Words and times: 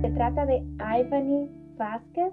Se 0.00 0.08
trata 0.12 0.46
de 0.46 0.64
Ivany 0.78 1.50
Vázquez. 1.76 2.32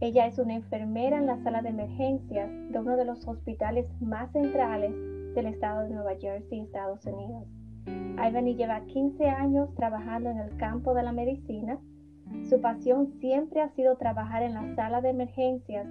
Ella 0.00 0.26
es 0.26 0.38
una 0.38 0.54
enfermera 0.54 1.16
en 1.16 1.26
la 1.26 1.42
sala 1.42 1.62
de 1.62 1.70
emergencias 1.70 2.50
de 2.70 2.78
uno 2.78 2.94
de 2.98 3.06
los 3.06 3.26
hospitales 3.26 3.90
más 4.02 4.30
centrales 4.32 4.92
del 5.34 5.46
estado 5.46 5.84
de 5.84 5.94
Nueva 5.94 6.16
Jersey, 6.20 6.60
Estados 6.60 7.06
Unidos. 7.06 7.48
Ivany 7.86 8.54
lleva 8.54 8.84
15 8.84 9.30
años 9.30 9.74
trabajando 9.76 10.28
en 10.28 10.40
el 10.40 10.58
campo 10.58 10.92
de 10.92 11.04
la 11.04 11.12
medicina. 11.12 11.78
Su 12.50 12.60
pasión 12.60 13.14
siempre 13.18 13.62
ha 13.62 13.70
sido 13.70 13.96
trabajar 13.96 14.42
en 14.42 14.52
la 14.52 14.74
sala 14.74 15.00
de 15.00 15.08
emergencias, 15.08 15.86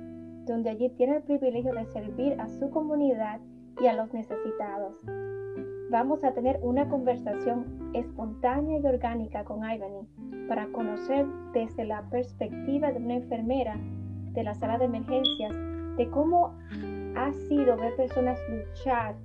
donde 0.46 0.70
allí 0.70 0.90
tiene 0.90 1.18
el 1.18 1.24
privilegio 1.24 1.74
de 1.74 1.86
servir 1.88 2.40
a 2.40 2.48
su 2.50 2.70
comunidad 2.70 3.40
y 3.82 3.88
a 3.88 3.94
los 3.94 4.14
necesitados. 4.14 4.94
Vamos 5.90 6.24
a 6.24 6.34
tener 6.34 6.60
una 6.62 6.88
conversación 6.88 7.90
espontánea 7.96 8.78
y 8.78 8.86
orgánica 8.86 9.44
con 9.44 9.60
Ivany 9.60 10.08
para 10.48 10.68
conocer 10.68 11.26
desde 11.54 11.86
la 11.86 12.02
perspectiva 12.10 12.92
de 12.92 12.98
una 12.98 13.16
enfermera 13.16 13.78
de 14.34 14.44
la 14.44 14.54
sala 14.54 14.78
de 14.78 14.86
emergencias 14.86 15.54
de 15.98 16.10
cómo 16.12 16.54
ha 17.16 17.34
sido 17.50 17.76
ver 17.76 17.96
personas 17.96 18.40
luchar 18.50 19.16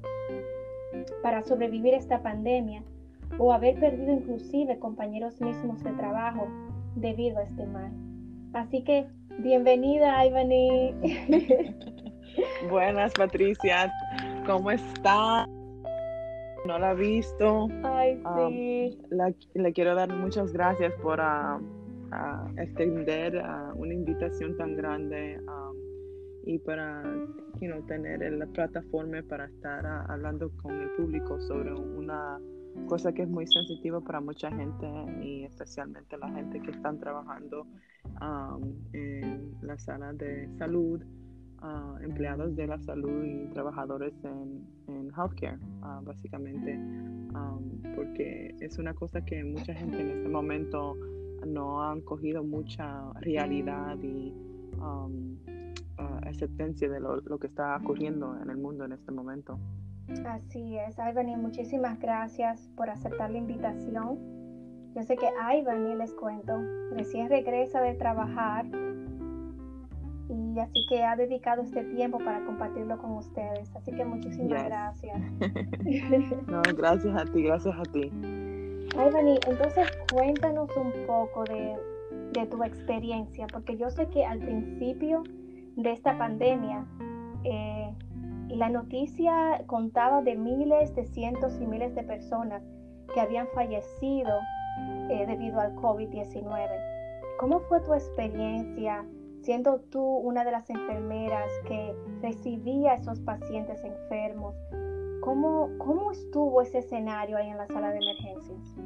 para 1.22 1.42
sobrevivir 1.42 1.94
esta 1.94 2.22
pandemia 2.22 2.82
o 3.38 3.52
haber 3.52 3.78
perdido 3.78 4.12
inclusive 4.12 4.78
compañeros 4.78 5.40
mismos 5.40 5.82
de 5.82 5.92
trabajo 5.92 6.48
debido 6.96 7.38
a 7.38 7.44
este 7.44 7.66
mal. 7.66 7.92
Así 8.52 8.82
que 8.82 9.06
bienvenida, 9.38 10.24
Ivany. 10.26 10.94
Buenas, 12.70 13.12
Patricia. 13.12 13.92
¿Cómo 14.46 14.70
está? 14.70 15.46
No 16.66 16.78
la 16.78 16.92
he 16.92 16.94
visto. 16.94 17.68
Ay, 17.82 18.22
sí. 18.36 18.98
le 19.54 19.72
quiero 19.72 19.94
dar 19.94 20.12
muchas 20.14 20.52
gracias 20.52 20.92
por 21.02 21.18
uh, 21.18 22.60
extender 22.60 23.42
una 23.74 23.94
invitación 23.94 24.56
tan 24.56 24.76
grande 24.76 25.40
y 26.44 26.58
para 26.58 27.02
tener 27.86 28.32
la 28.32 28.46
plataforma 28.46 29.22
para 29.28 29.46
estar 29.46 29.86
hablando 30.08 30.50
con 30.56 30.80
el 30.80 30.90
público 30.90 31.40
sobre 31.40 31.72
una 31.72 32.38
cosa 32.86 33.12
que 33.12 33.22
es 33.22 33.28
muy 33.28 33.46
sensitiva 33.46 34.00
para 34.00 34.20
mucha 34.20 34.50
gente 34.50 34.86
y 35.22 35.44
especialmente 35.44 36.16
la 36.18 36.28
gente 36.30 36.60
que 36.60 36.70
están 36.70 36.98
trabajando 36.98 37.66
en 38.92 39.54
la 39.62 39.78
sala 39.78 40.12
de 40.14 40.48
salud, 40.58 41.02
empleados 42.02 42.56
de 42.56 42.66
la 42.66 42.78
salud 42.80 43.24
y 43.24 43.46
trabajadores 43.48 44.12
en, 44.24 44.66
en 44.88 45.10
healthcare, 45.16 45.58
básicamente, 46.02 46.78
porque 47.94 48.54
es 48.60 48.78
una 48.78 48.94
cosa 48.94 49.24
que 49.24 49.44
mucha 49.44 49.74
gente 49.74 50.00
en 50.00 50.10
este 50.10 50.28
momento 50.28 50.96
no 51.46 51.82
han 51.82 52.00
cogido 52.02 52.42
mucha 52.42 53.12
realidad 53.20 53.96
y 54.02 54.32
aceptancia 56.26 56.88
de 56.88 56.98
lo, 56.98 57.20
lo, 57.20 57.38
que 57.38 57.46
está 57.46 57.76
ocurriendo 57.76 58.36
en 58.40 58.50
el 58.50 58.56
mundo 58.56 58.84
en 58.84 58.92
este 58.92 59.12
momento. 59.12 59.58
Así 60.26 60.76
es, 60.76 60.96
Ivany, 60.98 61.36
muchísimas 61.36 61.98
gracias 61.98 62.68
por 62.76 62.90
aceptar 62.90 63.30
la 63.30 63.38
invitación. 63.38 64.18
Yo 64.94 65.02
sé 65.02 65.16
que 65.16 65.26
Ivany, 65.26 65.94
les 65.94 66.12
cuento, 66.14 66.58
recién 66.90 67.28
regresa 67.28 67.80
de 67.80 67.94
trabajar 67.94 68.66
y 70.54 70.58
así 70.60 70.86
que 70.88 71.02
ha 71.02 71.16
dedicado 71.16 71.62
este 71.62 71.84
tiempo 71.84 72.18
para 72.18 72.44
compartirlo 72.44 72.98
con 72.98 73.12
ustedes. 73.12 73.74
Así 73.74 73.92
que 73.92 74.04
muchísimas 74.04 74.64
gracias. 74.64 75.20
no, 76.46 76.62
gracias 76.76 77.16
a 77.16 77.24
ti, 77.24 77.42
gracias 77.42 77.74
a 77.78 77.82
ti. 77.84 78.10
Ivany, 78.94 79.38
entonces 79.46 79.88
cuéntanos 80.12 80.68
un 80.76 80.92
poco 81.06 81.44
de, 81.44 81.76
de 82.32 82.46
tu 82.46 82.62
experiencia, 82.62 83.46
porque 83.50 83.76
yo 83.76 83.88
sé 83.88 84.06
que 84.08 84.24
al 84.24 84.38
principio 84.38 85.22
de 85.76 85.92
esta 85.92 86.18
pandemia, 86.18 86.84
eh, 87.44 87.94
la 88.48 88.68
noticia 88.68 89.62
contaba 89.66 90.20
de 90.20 90.36
miles, 90.36 90.94
de 90.94 91.06
cientos 91.06 91.58
y 91.60 91.66
miles 91.66 91.94
de 91.94 92.02
personas 92.02 92.62
que 93.14 93.20
habían 93.20 93.48
fallecido 93.54 94.38
eh, 95.10 95.24
debido 95.26 95.58
al 95.58 95.74
COVID-19. 95.76 96.68
¿Cómo 97.38 97.60
fue 97.60 97.80
tu 97.80 97.94
experiencia 97.94 99.04
siendo 99.42 99.80
tú 99.90 100.00
una 100.00 100.44
de 100.44 100.52
las 100.52 100.68
enfermeras 100.70 101.50
que 101.66 101.94
recibía 102.20 102.92
a 102.92 102.94
esos 102.94 103.20
pacientes 103.20 103.82
enfermos? 103.84 104.54
¿Cómo, 105.20 105.70
cómo 105.78 106.12
estuvo 106.12 106.62
ese 106.62 106.78
escenario 106.78 107.36
ahí 107.36 107.48
en 107.48 107.58
la 107.58 107.66
sala 107.68 107.90
de 107.92 107.98
emergencias? 107.98 108.76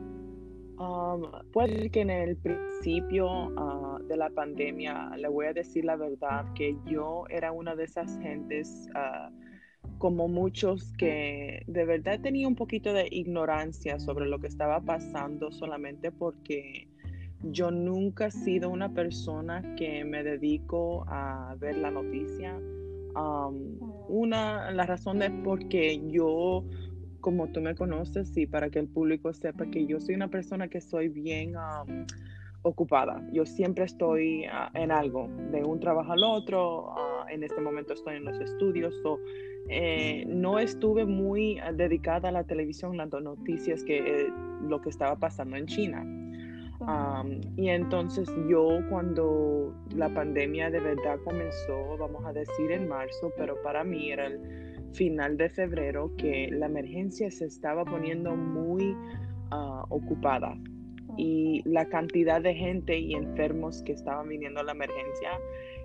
Um, 0.79 1.23
puede 1.53 1.89
que 1.89 2.03
en 2.03 2.11
el 2.11 2.37
principio 2.37 3.49
uh, 3.49 4.03
de 4.07 4.17
la 4.17 4.29
pandemia, 4.29 5.11
le 5.17 5.29
voy 5.29 5.47
a 5.47 5.55
decir 5.55 5.87
la 5.87 5.97
verdad, 5.97 6.45
que 6.55 6.77
yo 6.85 7.25
era 7.31 7.53
una 7.53 7.75
de 7.75 7.85
esas 7.85 8.19
gentes, 8.19 8.87
uh, 8.95 9.33
como 9.97 10.29
muchos, 10.29 10.93
que 10.99 11.63
de 11.67 11.85
verdad 11.87 12.21
tenía 12.21 12.47
un 12.47 12.57
poquito 12.57 12.93
de 12.93 13.09
ignorancia 13.11 13.99
sobre 13.99 14.27
lo 14.27 14.39
que 14.39 14.49
estaba 14.49 14.81
pasando 14.81 15.51
solamente 15.51 16.13
porque 16.13 16.89
yo 17.43 17.71
nunca 17.71 18.27
he 18.27 18.31
sido 18.31 18.71
una 18.71 18.93
persona 18.93 19.75
que 19.77 20.05
me 20.05 20.23
dedico 20.23 21.05
a 21.09 21.55
ver 21.59 21.77
la 21.77 21.91
noticia. 21.91 22.59
Um, 23.15 23.79
una, 24.09 24.71
la 24.71 24.85
razón 24.85 25.23
es 25.23 25.33
porque 25.43 26.03
yo 26.09 26.65
como 27.21 27.49
tú 27.49 27.61
me 27.61 27.75
conoces 27.75 28.37
y 28.37 28.47
para 28.47 28.71
que 28.71 28.79
el 28.79 28.87
público 28.87 29.33
sepa 29.33 29.67
que 29.67 29.85
yo 29.85 29.99
soy 29.99 30.15
una 30.15 30.29
persona 30.29 30.69
que 30.69 30.81
soy 30.81 31.09
bien 31.09 31.57
ocupada. 32.63 33.21
Yo 33.33 33.45
siempre 33.47 33.85
estoy 33.85 34.45
ah, 34.45 34.71
en 34.75 34.93
algo, 34.93 35.29
de 35.51 35.65
un 35.65 35.81
trabajo 35.81 36.13
al 36.13 36.23
otro. 36.23 36.93
Ah, 36.93 37.27
en 37.29 37.43
este 37.43 37.61
momento 37.61 37.95
estoy 37.95 38.17
en 38.17 38.25
los 38.25 38.39
estudios. 38.41 38.95
Eh, 39.69 40.25
no 40.29 40.61
estuve 40.61 41.05
muy 41.05 41.59
ah, 41.59 41.73
dedicada 41.73 42.29
a 42.29 42.33
la 42.33 42.45
televisión, 42.45 42.97
las 42.97 43.11
noticias 43.11 43.83
que 43.83 43.99
eh, 43.99 44.29
lo 44.63 44.81
que 44.81 44.91
estaba 44.91 45.17
pasando 45.17 45.57
en 45.57 45.67
China. 45.67 46.05
Y 47.57 47.69
entonces 47.69 48.29
yo 48.49 48.79
cuando 48.89 49.75
la 49.95 50.09
pandemia 50.09 50.71
de 50.71 50.81
verdad 50.81 51.19
comenzó, 51.25 51.97
vamos 51.99 52.25
a 52.25 52.33
decir 52.33 52.71
en 52.71 52.87
marzo, 52.87 53.33
pero 53.37 53.61
para 53.63 53.83
mí 53.83 54.13
era 54.13 54.27
el 54.27 54.87
final 54.93 55.37
de 55.37 55.49
febrero 55.49 56.13
que 56.17 56.49
la 56.53 56.67
emergencia 56.67 57.31
se 57.31 57.47
estaba 57.47 57.85
poniendo 57.85 58.37
muy 58.37 58.97
ah, 59.51 59.85
ocupada. 59.89 60.57
Y 61.17 61.63
la 61.65 61.87
cantidad 61.87 62.41
de 62.41 62.55
gente 62.55 62.99
y 62.99 63.15
enfermos 63.15 63.83
que 63.83 63.93
estaban 63.93 64.29
viniendo 64.29 64.61
a 64.61 64.65
la 64.65 64.73
emergencia 64.73 65.31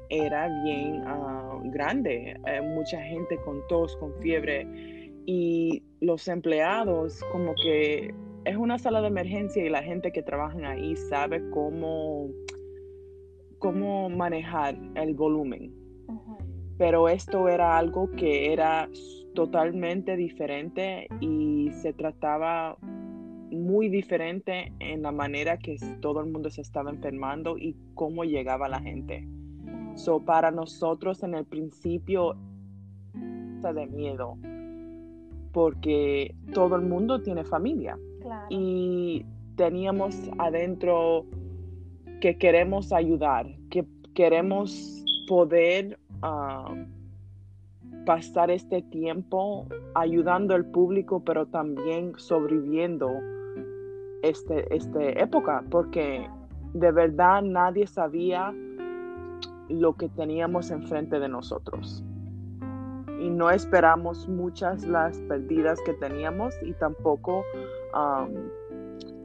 era 0.10 0.50
bien 0.64 1.04
ah, 1.08 1.60
grande. 1.66 2.38
Eh, 2.46 2.62
mucha 2.62 3.02
gente 3.02 3.38
con 3.46 3.66
tos, 3.68 3.96
con 3.98 4.14
fiebre. 4.22 4.68
Y 5.26 5.84
los 6.02 6.28
empleados 6.28 7.22
como 7.32 7.54
que 7.56 8.14
es 8.46 8.58
una 8.58 8.80
sala 8.80 9.02
de 9.02 9.08
emergencia 9.08 9.64
y 9.64 9.70
la 9.70 9.84
gente 9.84 10.12
que 10.12 10.24
trabaja 10.24 10.70
ahí 10.70 10.96
sabe 10.96 11.48
cómo, 11.52 12.30
cómo 13.60 14.10
manejar 14.10 14.76
el 14.96 15.14
volumen. 15.14 15.74
Pero 16.78 17.10
esto 17.10 17.48
era 17.48 17.78
algo 17.78 18.10
que 18.12 18.52
era 18.52 18.90
totalmente 19.36 20.16
diferente 20.18 21.08
y 21.20 21.70
se 21.74 21.94
trataba 21.94 22.78
muy 23.52 23.90
diferente 23.90 24.74
en 24.80 25.04
la 25.04 25.12
manera 25.12 25.58
que 25.58 25.78
todo 26.00 26.22
el 26.22 26.32
mundo 26.32 26.50
se 26.50 26.62
estaba 26.62 26.90
enfermando 26.90 27.58
y 27.58 27.76
cómo 27.94 28.24
llegaba 28.24 28.68
la 28.68 28.80
gente. 28.80 29.28
So, 29.96 30.24
para 30.24 30.52
nosotros 30.52 31.22
en 31.22 31.36
el 31.36 31.46
principio 31.46 32.36
de 33.14 33.86
miedo 33.86 34.38
porque 35.52 36.34
todo 36.54 36.76
el 36.78 36.82
mundo 36.82 37.22
tiene 37.22 37.44
familia 37.44 37.98
y 38.50 39.26
teníamos 39.56 40.16
adentro 40.38 41.26
que 42.20 42.38
queremos 42.38 42.94
ayudar, 42.94 43.48
que 43.70 43.86
queremos 44.14 45.04
poder 45.28 46.00
pasar 48.06 48.52
este 48.52 48.82
tiempo 48.82 49.68
ayudando 49.96 50.56
al 50.56 50.66
público, 50.66 51.24
pero 51.24 51.46
también 51.46 52.14
sobreviviendo 52.18 53.10
este, 54.22 54.74
esta 54.76 55.04
época, 55.04 55.64
porque 55.70 56.28
de 56.74 56.92
verdad 56.92 57.42
nadie 57.42 57.88
sabía 57.88 58.54
lo 59.70 59.94
que 59.94 60.10
teníamos 60.10 60.72
enfrente 60.72 61.20
de 61.20 61.30
nosotros. 61.30 62.04
Y 63.20 63.30
no 63.30 63.52
esperamos 63.52 64.28
muchas 64.28 64.84
las 64.86 65.20
perdidas 65.22 65.80
que 65.86 65.94
teníamos 65.94 66.56
y 66.64 66.74
tampoco 66.74 67.44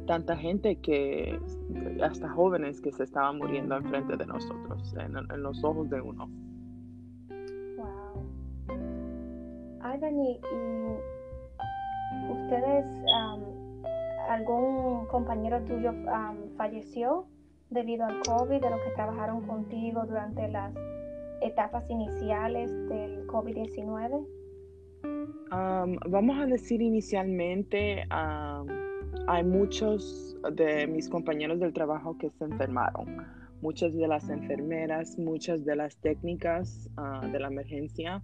tanta 0.06 0.36
gente 0.36 0.76
que, 0.76 1.38
hasta 2.02 2.28
jóvenes 2.28 2.80
que 2.80 2.92
se 2.92 3.04
estaban 3.04 3.38
muriendo 3.38 3.76
enfrente 3.76 4.16
de 4.16 4.26
nosotros, 4.26 4.94
en 4.98 5.42
los 5.42 5.62
ojos 5.64 5.90
de 5.90 6.00
uno. 6.00 6.28
y, 10.04 10.40
ustedes, 12.30 12.86
algún 14.28 15.06
compañero 15.06 15.62
tuyo 15.64 15.92
falleció 16.56 17.26
debido 17.70 18.04
al 18.04 18.20
COVID, 18.22 18.60
de 18.60 18.70
los 18.70 18.80
que 18.80 18.90
trabajaron 18.94 19.46
contigo 19.46 20.04
durante 20.06 20.48
las 20.48 20.72
etapas 21.40 21.88
iniciales 21.90 22.70
del 22.88 23.26
COVID-19? 23.26 24.26
Vamos 25.50 26.38
a 26.38 26.46
decir 26.46 26.82
inicialmente, 26.82 28.04
hay 29.28 29.44
muchos 29.44 30.36
de 30.52 30.86
mis 30.86 31.08
compañeros 31.08 31.60
del 31.60 31.72
trabajo 31.72 32.16
que 32.18 32.30
se 32.30 32.44
enfermaron. 32.44 33.24
Muchas 33.62 33.94
de 33.94 34.06
las 34.06 34.28
enfermeras, 34.28 35.18
muchas 35.18 35.64
de 35.64 35.76
las 35.76 35.96
técnicas 35.96 36.90
ah, 36.96 37.26
de 37.32 37.40
la 37.40 37.48
emergencia, 37.48 38.22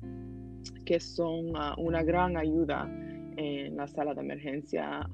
que 0.84 1.00
son 1.00 1.52
ah, 1.56 1.74
una 1.78 2.02
gran 2.02 2.36
ayuda 2.36 2.88
en 3.36 3.76
la 3.76 3.88
sala 3.88 4.14
de 4.14 4.20
emergencia. 4.20 5.08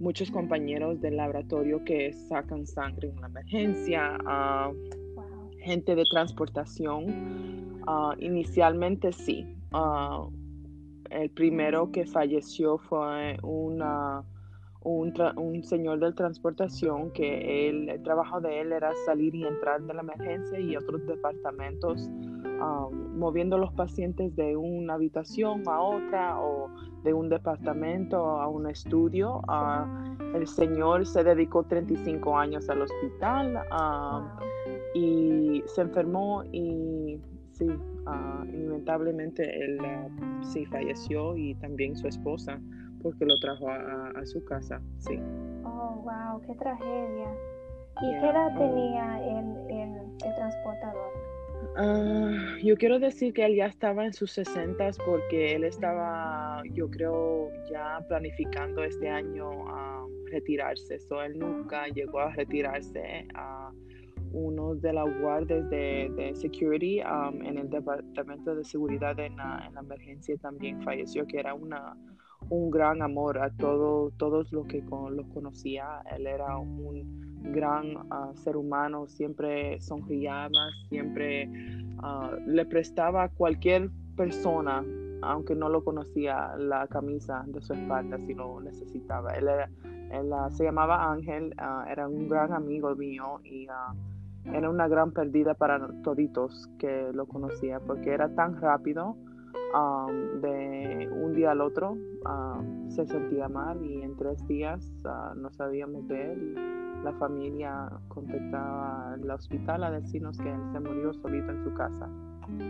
muchos 0.00 0.30
compañeros 0.30 1.00
del 1.00 1.16
laboratorio 1.16 1.84
que 1.84 2.12
sacan 2.12 2.66
sangre 2.66 3.08
en 3.08 3.20
la 3.20 3.26
emergencia, 3.26 4.18
ah, 4.26 4.72
gente 5.60 5.94
de 5.94 6.04
transportación. 6.10 7.04
inicialmente 8.18 9.12
sí, 9.12 9.46
el 11.10 11.30
primero 11.30 11.90
que 11.90 12.06
falleció 12.06 12.78
fue 12.78 13.38
un, 13.42 13.82
un, 14.82 15.64
señor 15.64 16.00
de 16.00 16.12
transportación 16.12 17.10
que 17.12 17.68
el 17.68 18.02
trabajo 18.02 18.40
de 18.40 18.60
él 18.60 18.72
era 18.72 18.92
salir 19.06 19.34
y 19.34 19.44
entrar 19.44 19.82
de 19.82 19.94
la 19.94 20.02
emergencia 20.02 20.58
y 20.60 20.76
otros 20.76 21.06
departamentos 21.06 22.08
um, 22.08 23.18
moviendo 23.18 23.58
los 23.58 23.72
pacientes 23.72 24.34
de 24.36 24.56
una 24.56 24.94
habitación 24.94 25.62
a 25.66 25.80
otra 25.80 26.40
o 26.40 26.70
de 27.02 27.12
un 27.12 27.28
departamento 27.28 28.16
a 28.16 28.48
un 28.48 28.68
estudio. 28.68 29.40
Uh, 29.48 30.36
el 30.36 30.46
señor 30.46 31.06
se 31.06 31.24
dedicó 31.24 31.64
35 31.64 32.36
años 32.36 32.68
al 32.68 32.82
hospital 32.82 33.62
um, 33.72 34.28
y 34.94 35.62
se 35.66 35.82
enfermó 35.82 36.44
y 36.52 37.20
sí, 37.58 37.66
uh, 37.66 38.44
lamentablemente 38.44 39.42
él 39.64 39.78
uh, 39.80 40.44
sí 40.44 40.64
falleció 40.66 41.36
y 41.36 41.54
también 41.56 41.96
su 41.96 42.06
esposa 42.06 42.60
porque 43.02 43.24
lo 43.24 43.38
trajo 43.40 43.68
a, 43.70 44.26
su 44.26 44.44
casa, 44.44 44.80
sí. 44.98 45.20
Oh, 45.64 46.02
wow, 46.02 46.40
qué 46.46 46.54
tragedia. 46.54 47.32
¿Y 48.00 48.20
qué 48.20 48.28
edad 48.28 48.58
tenía 48.58 49.20
el, 49.24 49.70
el, 49.70 50.34
transportador? 50.34 51.12
Ah, 51.76 52.56
yo 52.62 52.76
quiero 52.76 52.98
decir 52.98 53.32
que 53.32 53.44
él 53.44 53.56
ya 53.56 53.66
estaba 53.66 54.04
en 54.04 54.12
sus 54.12 54.32
sesentas 54.32 54.98
porque 54.98 55.54
él 55.54 55.64
estaba, 55.64 56.62
yo 56.72 56.90
creo, 56.90 57.50
ya 57.70 58.00
planificando 58.08 58.82
este 58.82 59.08
año 59.08 59.48
a 59.68 60.04
retirarse. 60.32 60.98
So, 60.98 61.22
él 61.22 61.38
nunca 61.38 61.86
llegó 61.86 62.20
a 62.20 62.32
retirarse. 62.32 63.28
a 63.34 63.70
uno 64.32 64.74
de 64.74 64.92
los 64.92 65.08
guardias 65.20 65.68
de, 65.70 66.32
security 66.34 67.00
um, 67.02 67.42
en 67.42 67.58
el 67.58 67.70
departamento 67.70 68.54
de 68.54 68.64
seguridad 68.64 69.18
en 69.18 69.36
la, 69.36 69.70
emergencia 69.78 70.36
también 70.38 70.82
falleció, 70.82 71.26
que 71.26 71.38
era 71.38 71.54
una, 71.54 71.96
un 72.50 72.70
gran 72.70 73.02
amor 73.02 73.38
a 73.38 73.50
todo, 73.50 74.10
todos 74.16 74.52
los 74.52 74.66
que 74.66 74.82
los 74.82 75.26
conocía. 75.28 76.02
Él 76.14 76.26
era 76.26 76.56
un 76.56 77.28
gran 77.52 77.96
uh, 77.96 78.34
ser 78.34 78.56
humano, 78.56 79.06
siempre 79.08 79.80
sonriaba, 79.80 80.70
siempre 80.88 81.48
uh, 82.02 82.36
le 82.46 82.64
prestaba 82.66 83.24
a 83.24 83.28
cualquier 83.28 83.90
persona, 84.16 84.84
aunque 85.22 85.54
no 85.54 85.68
lo 85.68 85.82
conocía, 85.84 86.54
la 86.56 86.86
camisa 86.88 87.44
de 87.46 87.60
su 87.60 87.72
espalda 87.72 88.18
si 88.26 88.34
lo 88.34 88.60
necesitaba. 88.60 89.34
Él, 89.34 89.48
era, 89.48 89.70
él 90.10 90.30
uh, 90.32 90.50
se 90.50 90.64
llamaba 90.64 91.12
Ángel, 91.12 91.54
era 91.90 92.08
un 92.08 92.28
gran 92.28 92.52
amigo 92.52 92.94
mío 92.94 93.40
y 93.44 93.66
era 94.44 94.70
una 94.70 94.88
gran 94.88 95.12
pérdida 95.12 95.54
para 95.54 95.88
toditos 96.02 96.68
que 96.78 97.10
lo 97.12 97.26
conocía 97.26 97.80
porque 97.80 98.10
era 98.10 98.34
tan 98.34 98.60
rápido 98.60 99.16
um, 99.74 100.40
de 100.40 101.08
un 101.12 101.34
día 101.34 101.52
al 101.52 101.60
otro 101.60 101.92
um, 101.92 102.88
se 102.90 103.06
sentía 103.06 103.48
mal 103.48 103.84
y 103.84 104.02
en 104.02 104.16
tres 104.16 104.46
días 104.46 104.90
uh, 105.04 105.38
no 105.38 105.50
sabíamos 105.50 106.08
de 106.08 106.32
él 106.32 106.54
y 106.56 106.78
la 107.04 107.12
familia 107.14 107.90
contactaba 108.08 109.14
al 109.14 109.30
hospital 109.30 109.84
a 109.84 109.90
decirnos 109.90 110.36
que 110.38 110.48
él 110.48 110.60
se 110.72 110.80
murió 110.80 111.12
solito 111.14 111.50
en 111.52 111.64
su 111.64 111.72
casa. 111.74 112.08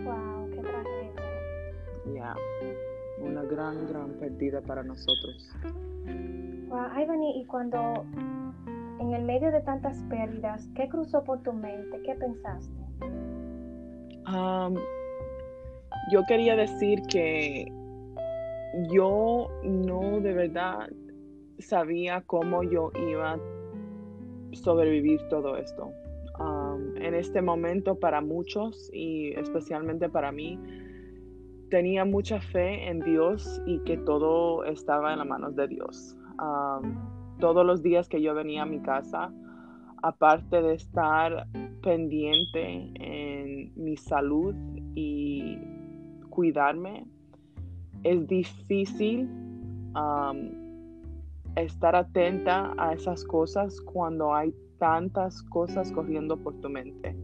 Wow, 0.04 0.50
qué 0.50 0.60
tragedia. 0.60 1.12
Ya, 2.14 2.36
una 3.22 3.42
gran, 3.44 3.86
gran 3.88 4.10
pérdida 4.18 4.60
para 4.60 4.82
nosotros. 4.82 5.50
Wow, 6.68 7.00
Ivani, 7.00 7.40
y 7.40 7.46
cuando 7.46 8.04
en 9.00 9.14
el 9.14 9.24
medio 9.24 9.50
de 9.50 9.60
tantas 9.60 10.02
pérdidas, 10.08 10.68
¿qué 10.74 10.88
cruzó 10.88 11.24
por 11.24 11.42
tu 11.42 11.52
mente? 11.52 12.00
¿Qué 12.04 12.14
pensaste? 12.14 12.78
yo 16.10 16.22
quería 16.28 16.54
decir 16.54 17.00
que 17.08 17.72
yo 18.92 19.48
no 19.64 20.20
de 20.20 20.34
verdad 20.34 20.90
sabía 21.58 22.22
cómo 22.26 22.62
yo 22.62 22.90
iba 23.08 23.32
a 23.32 23.40
sobrevivir 24.52 25.20
todo 25.28 25.56
esto. 25.56 25.90
en 26.96 27.14
este 27.14 27.40
momento 27.40 27.98
para 27.98 28.20
muchos 28.20 28.90
y 28.92 29.32
especialmente 29.32 30.10
para 30.10 30.30
mí, 30.30 30.58
tenía 31.70 32.04
mucha 32.04 32.40
fe 32.40 32.88
en 32.88 33.00
Dios 33.00 33.62
y 33.66 33.78
que 33.80 33.96
todo 33.96 34.64
estaba 34.64 35.12
en 35.12 35.20
las 35.20 35.26
manos 35.26 35.56
de 35.56 35.68
Dios 35.68 36.16
todos 37.38 37.64
los 37.64 37.82
días 37.82 38.08
que 38.08 38.20
yo 38.20 38.34
venía 38.34 38.62
a 38.62 38.66
mi 38.66 38.80
casa, 38.80 39.32
aparte 40.02 40.62
de 40.62 40.74
estar 40.74 41.46
pendiente 41.82 42.92
en 42.94 43.72
mi 43.76 43.96
salud 43.96 44.54
y 44.94 45.58
cuidarme, 46.30 47.06
es 48.04 48.26
difícil 48.26 49.28
estar 51.56 51.96
atenta 51.96 52.72
a 52.78 52.92
esas 52.92 53.24
cosas 53.24 53.80
cuando 53.80 54.34
hay 54.34 54.54
tantas 54.78 55.42
cosas 55.42 55.90
corriendo 55.90 56.36
por 56.36 56.60
tu 56.60 56.68
mente. 56.68 57.16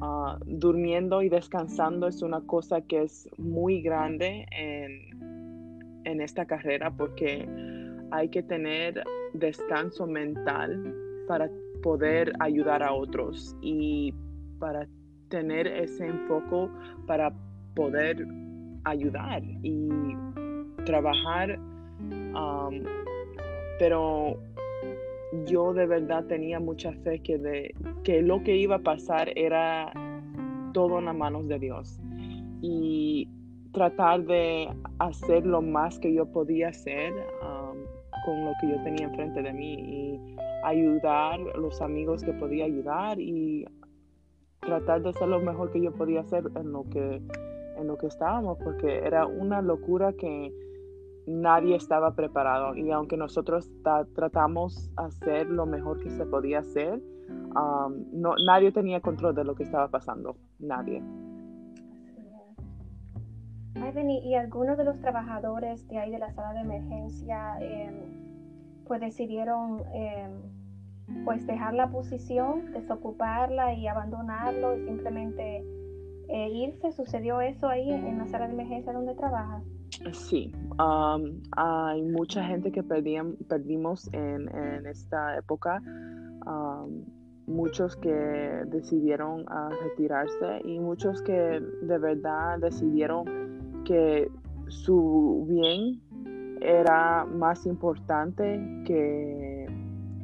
Ah, 0.00 0.38
durmiendo 0.44 1.22
y 1.22 1.28
descansando 1.28 2.08
es 2.08 2.22
una 2.22 2.40
cosa 2.40 2.80
que 2.80 3.04
es 3.04 3.28
muy 3.38 3.80
grande 3.80 4.46
en, 4.50 6.02
en 6.04 6.20
esta 6.20 6.46
carrera 6.46 6.90
porque 6.90 7.48
hay 8.10 8.28
que 8.28 8.42
tener 8.42 9.02
descanso 9.32 10.06
mental 10.06 10.94
para 11.26 11.50
poder 11.82 12.32
ayudar 12.40 12.82
a 12.82 12.92
otros 12.92 13.56
y 13.60 14.12
para 14.58 14.86
tener 15.28 15.66
ese 15.66 16.06
enfoque 16.06 16.70
para 17.06 17.32
poder 17.74 18.26
ayudar 18.84 19.42
y 19.62 19.88
trabajar. 20.84 21.58
Um, 22.34 22.82
pero 23.78 24.36
yo 25.46 25.72
de 25.72 25.86
verdad 25.86 26.24
tenía 26.26 26.60
mucha 26.60 26.92
fe 26.92 27.20
que, 27.20 27.38
de, 27.38 27.74
que 28.04 28.22
lo 28.22 28.42
que 28.42 28.56
iba 28.56 28.76
a 28.76 28.82
pasar 28.82 29.30
era 29.36 29.92
todo 30.72 30.98
en 30.98 31.06
las 31.06 31.16
manos 31.16 31.48
de 31.48 31.58
Dios. 31.58 31.98
Y 32.60 33.28
tratar 33.72 34.24
de 34.24 34.68
hacer 34.98 35.44
lo 35.44 35.60
más 35.60 35.98
que 35.98 36.14
yo 36.14 36.26
podía 36.26 36.68
hacer. 36.68 37.12
Con 38.24 38.44
lo 38.44 38.52
que 38.60 38.68
yo 38.68 38.82
tenía 38.82 39.06
enfrente 39.06 39.42
de 39.42 39.52
mí 39.52 39.74
y 39.74 40.36
ayudar 40.64 41.40
a 41.54 41.58
los 41.58 41.80
amigos 41.82 42.22
que 42.22 42.32
podía 42.32 42.64
ayudar 42.64 43.20
y 43.20 43.66
tratar 44.60 45.02
de 45.02 45.10
hacer 45.10 45.28
lo 45.28 45.40
mejor 45.40 45.70
que 45.72 45.80
yo 45.80 45.92
podía 45.92 46.20
hacer 46.20 46.44
en 46.56 46.72
lo 46.72 46.84
que 46.88 47.20
en 47.76 47.86
lo 47.86 47.98
que 47.98 48.06
estábamos 48.06 48.56
porque 48.62 48.98
era 48.98 49.26
una 49.26 49.60
locura 49.60 50.12
que 50.12 50.52
nadie 51.26 51.76
estaba 51.76 52.14
preparado. 52.14 52.74
Y 52.76 52.90
aunque 52.90 53.16
nosotros 53.16 53.70
tratamos 54.14 54.90
hacer 54.96 55.48
lo 55.48 55.66
mejor 55.66 56.00
que 56.00 56.10
se 56.10 56.24
podía 56.24 56.60
hacer 56.60 57.02
um, 57.28 58.04
no 58.12 58.34
nadie 58.46 58.72
tenía 58.72 59.00
control 59.00 59.34
de 59.34 59.44
lo 59.44 59.54
que 59.54 59.64
estaba 59.64 59.88
pasando. 59.88 60.36
Nadie 60.58 61.02
y 64.24 64.34
algunos 64.34 64.78
de 64.78 64.84
los 64.84 64.98
trabajadores 65.00 65.86
de 65.88 65.98
ahí 65.98 66.10
de 66.10 66.18
la 66.18 66.32
sala 66.32 66.52
de 66.54 66.60
emergencia 66.60 67.58
em, 67.60 67.94
pues 68.86 69.00
decidieron 69.00 69.82
em, 69.92 71.24
pues 71.24 71.46
dejar 71.46 71.74
la 71.74 71.90
posición, 71.90 72.72
desocuparla 72.72 73.74
y 73.74 73.86
abandonarlo 73.86 74.76
y 74.76 74.84
simplemente 74.84 75.64
eh, 76.28 76.48
irse. 76.50 76.92
¿Sucedió 76.92 77.40
eso 77.40 77.68
ahí 77.68 77.90
en 77.90 78.18
la 78.18 78.26
sala 78.28 78.46
de 78.46 78.54
emergencia 78.54 78.92
donde 78.92 79.14
trabajas? 79.14 79.62
Sí, 80.12 80.52
um, 80.78 81.42
hay 81.56 82.02
mucha 82.02 82.42
gente 82.44 82.72
que 82.72 82.82
perdimos 82.82 84.08
en, 84.12 84.48
esta 84.86 85.36
época. 85.36 85.80
Um, 86.46 87.04
muchos 87.46 87.96
que 87.96 88.10
decidieron 88.66 89.44
ah, 89.48 89.68
retirarse 89.82 90.62
y 90.64 90.80
muchos 90.80 91.20
que 91.22 91.60
de 91.82 91.98
verdad 91.98 92.58
decidieron 92.58 93.53
que 93.84 94.30
su 94.68 95.46
bien 95.48 96.00
era 96.60 97.24
más 97.24 97.66
importante 97.66 98.60
que 98.86 99.66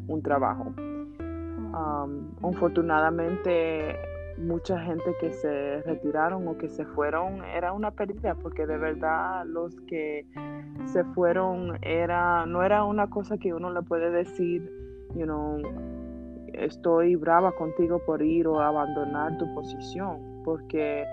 un 0.09 0.23
trabajo. 0.23 0.73
Um, 0.79 2.33
afortunadamente, 2.43 3.97
mucha 4.40 4.79
gente 4.81 5.14
que 5.21 5.33
se 5.33 5.83
retiraron 5.83 6.49
o 6.49 6.57
que 6.57 6.69
se 6.69 6.85
fueron 6.85 7.45
era 7.45 7.73
una 7.73 7.90
pérdida 7.90 8.35
porque 8.35 8.67
de 8.67 8.79
verdad 8.79 9.45
los 9.47 9.79
que 9.83 10.26
se 10.87 11.05
fueron 11.14 11.79
era 11.83 12.47
no 12.47 12.62
era 12.62 12.85
una 12.85 13.09
cosa 13.11 13.37
que 13.37 13.52
uno 13.52 13.71
le 13.71 13.83
puede 13.83 14.11
decir 14.11 14.62
you 15.14 15.25
know 15.25 15.59
estoy 16.55 17.17
brava 17.17 17.52
contigo 17.52 18.00
por 18.07 18.23
ir 18.23 18.47
o 18.49 18.61
abandonar 18.61 19.37
tu 19.37 19.52
posición 19.55 20.43
porque 20.45 21.05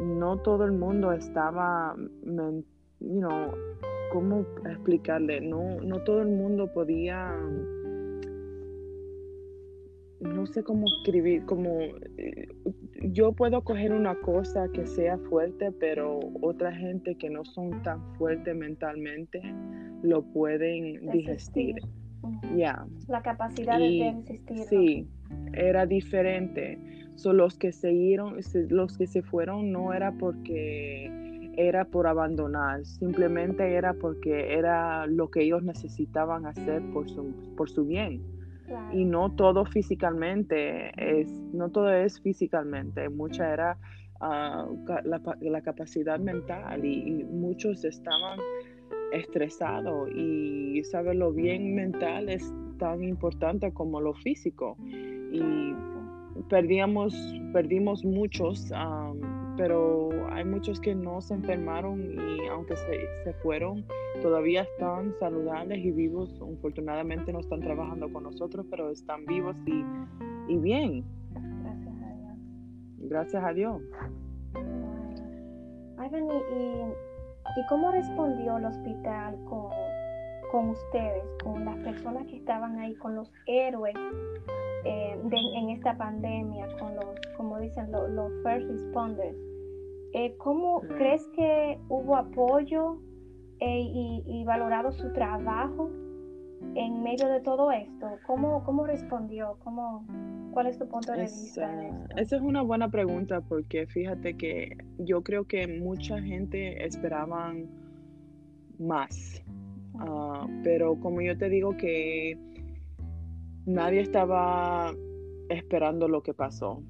no 0.00 0.38
todo 0.38 0.64
el 0.64 0.72
mundo 0.72 1.12
estaba 1.12 1.94
you 2.24 3.20
know 3.20 3.52
cómo 4.12 4.46
explicarle 4.64 5.40
no 5.40 5.80
no 5.80 6.02
todo 6.04 6.22
el 6.22 6.28
mundo 6.28 6.72
podía 6.72 7.36
no 10.20 10.46
sé 10.46 10.62
cómo 10.62 10.86
escribir, 10.98 11.44
como 11.44 11.78
eh, 12.18 12.48
yo 13.10 13.32
puedo 13.32 13.62
coger 13.62 13.92
una 13.92 14.14
cosa 14.20 14.68
que 14.72 14.86
sea 14.86 15.18
fuerte, 15.18 15.72
pero 15.72 16.20
otra 16.40 16.72
gente 16.72 17.16
que 17.16 17.30
no 17.30 17.44
son 17.44 17.82
tan 17.82 18.14
fuertes 18.14 18.54
mentalmente 18.56 19.40
lo 20.02 20.22
pueden 20.22 21.06
digestir. 21.10 21.76
Ya. 22.56 22.86
La 23.08 23.22
capacidad 23.22 23.78
de 23.78 24.14
resistir. 24.26 24.58
Sí, 24.68 25.08
era 25.52 25.86
diferente. 25.86 26.78
Son 27.16 27.38
los 27.38 27.58
que 27.58 27.72
siguieron, 27.72 28.36
los 28.68 28.96
que 28.96 29.06
se 29.06 29.22
fueron 29.22 29.72
no 29.72 29.92
era 29.92 30.12
porque 30.12 31.10
era 31.56 31.86
por 31.86 32.06
abandonar, 32.06 32.84
simplemente 32.84 33.74
era 33.74 33.94
porque 33.94 34.54
era 34.54 35.06
lo 35.06 35.30
que 35.30 35.42
ellos 35.42 35.62
necesitaban 35.62 36.46
hacer 36.46 36.82
por 36.92 37.08
su, 37.08 37.34
por 37.56 37.70
su 37.70 37.86
bien. 37.86 38.22
Y 38.92 39.04
no 39.04 39.30
todo 39.30 39.64
físicamente, 39.64 40.90
es, 40.96 41.30
no 41.52 41.70
todo 41.70 41.92
es 41.92 42.20
físicamente, 42.20 43.08
mucha 43.08 43.52
era 43.52 43.78
ah, 44.20 44.66
la, 45.40 45.60
capacidad 45.60 46.18
mental 46.18 46.84
y, 46.84 47.24
muchos 47.24 47.84
estaban 47.84 48.40
estresados 49.12 50.10
y 50.10 50.82
saber 50.84 51.14
lo 51.14 51.32
bien 51.32 51.76
mental 51.76 52.28
es 52.28 52.52
tan 52.78 53.04
importante 53.04 53.72
como 53.72 54.00
lo 54.00 54.14
físico. 54.14 54.76
Y 55.32 55.74
perdíamos, 56.48 57.14
perdimos 57.52 58.04
muchos 58.04 58.70
pero 59.56 60.10
hay 60.30 60.44
muchos 60.44 60.80
que 60.80 60.94
no 60.94 61.20
se 61.20 61.34
enfermaron 61.34 62.00
y 62.00 62.46
aunque 62.48 62.76
se, 62.76 63.24
se, 63.24 63.32
fueron, 63.34 63.84
todavía 64.22 64.62
están 64.62 65.14
saludables 65.18 65.78
y 65.78 65.90
vivos. 65.90 66.40
Afortunadamente 66.58 67.32
no 67.32 67.40
están 67.40 67.60
trabajando 67.60 68.12
con 68.12 68.24
nosotros, 68.24 68.66
pero 68.70 68.90
están 68.90 69.24
vivos 69.26 69.56
y, 69.66 69.84
y 70.48 70.58
bien. 70.58 71.04
Gracias 71.32 72.02
a 72.02 72.14
Dios. 72.14 72.38
Gracias 72.98 73.44
a 73.44 73.52
Dios. 73.52 73.82
Ivan, 76.06 76.24
¿y, 76.24 77.60
y, 77.60 77.66
cómo 77.68 77.90
respondió 77.90 78.58
el 78.58 78.66
hospital 78.66 79.36
con, 79.48 79.70
con 80.52 80.70
ustedes, 80.70 81.24
con 81.42 81.64
las 81.64 81.78
personas 81.78 82.26
que 82.26 82.36
estaban 82.36 82.78
ahí, 82.78 82.94
con 82.96 83.14
los 83.14 83.32
héroes 83.46 83.94
eh, 84.86 85.18
en 85.32 85.70
esta 85.70 85.96
pandemia, 85.96 86.68
con 86.78 86.94
los, 86.94 87.20
como 87.36 87.58
dicen, 87.58 87.90
los, 87.90 88.08
los 88.10 88.32
first 88.42 88.68
responders? 88.70 89.36
Eh, 90.12 90.34
¿Cómo 90.38 90.80
crees 90.80 91.26
que 91.34 91.78
hubo 91.88 92.16
apoyo 92.16 92.98
eh, 93.60 93.80
y, 94.26 94.44
valorado 94.44 94.92
su 94.92 95.12
trabajo 95.12 95.90
en 96.74 97.02
medio 97.02 97.28
de 97.28 97.40
todo 97.40 97.72
esto? 97.72 98.18
¿Cómo, 98.26 98.62
cómo 98.64 98.86
respondió? 98.86 99.58
¿Cómo, 99.64 100.06
¿Cuál 100.52 100.68
es 100.68 100.78
tu 100.78 100.88
punto 100.88 101.12
de 101.12 101.22
vista? 101.22 101.70
esa 102.16 102.36
es 102.36 102.42
una 102.42 102.62
buena 102.62 102.88
pregunta 102.88 103.40
porque 103.40 103.86
fíjate 103.86 104.36
que 104.36 104.78
yo 104.98 105.22
creo 105.22 105.44
que 105.44 105.66
mucha 105.66 106.22
gente 106.22 106.84
esperaba 106.84 107.52
más. 108.78 109.42
Ah, 109.98 110.46
pero 110.62 110.98
como 111.00 111.20
yo 111.20 111.36
te 111.36 111.48
digo 111.48 111.76
que 111.76 112.38
nadie 113.66 114.00
estaba 114.00 114.94
esperando 115.48 116.08
lo 116.08 116.22
que 116.22 116.32
pasó. 116.32 116.82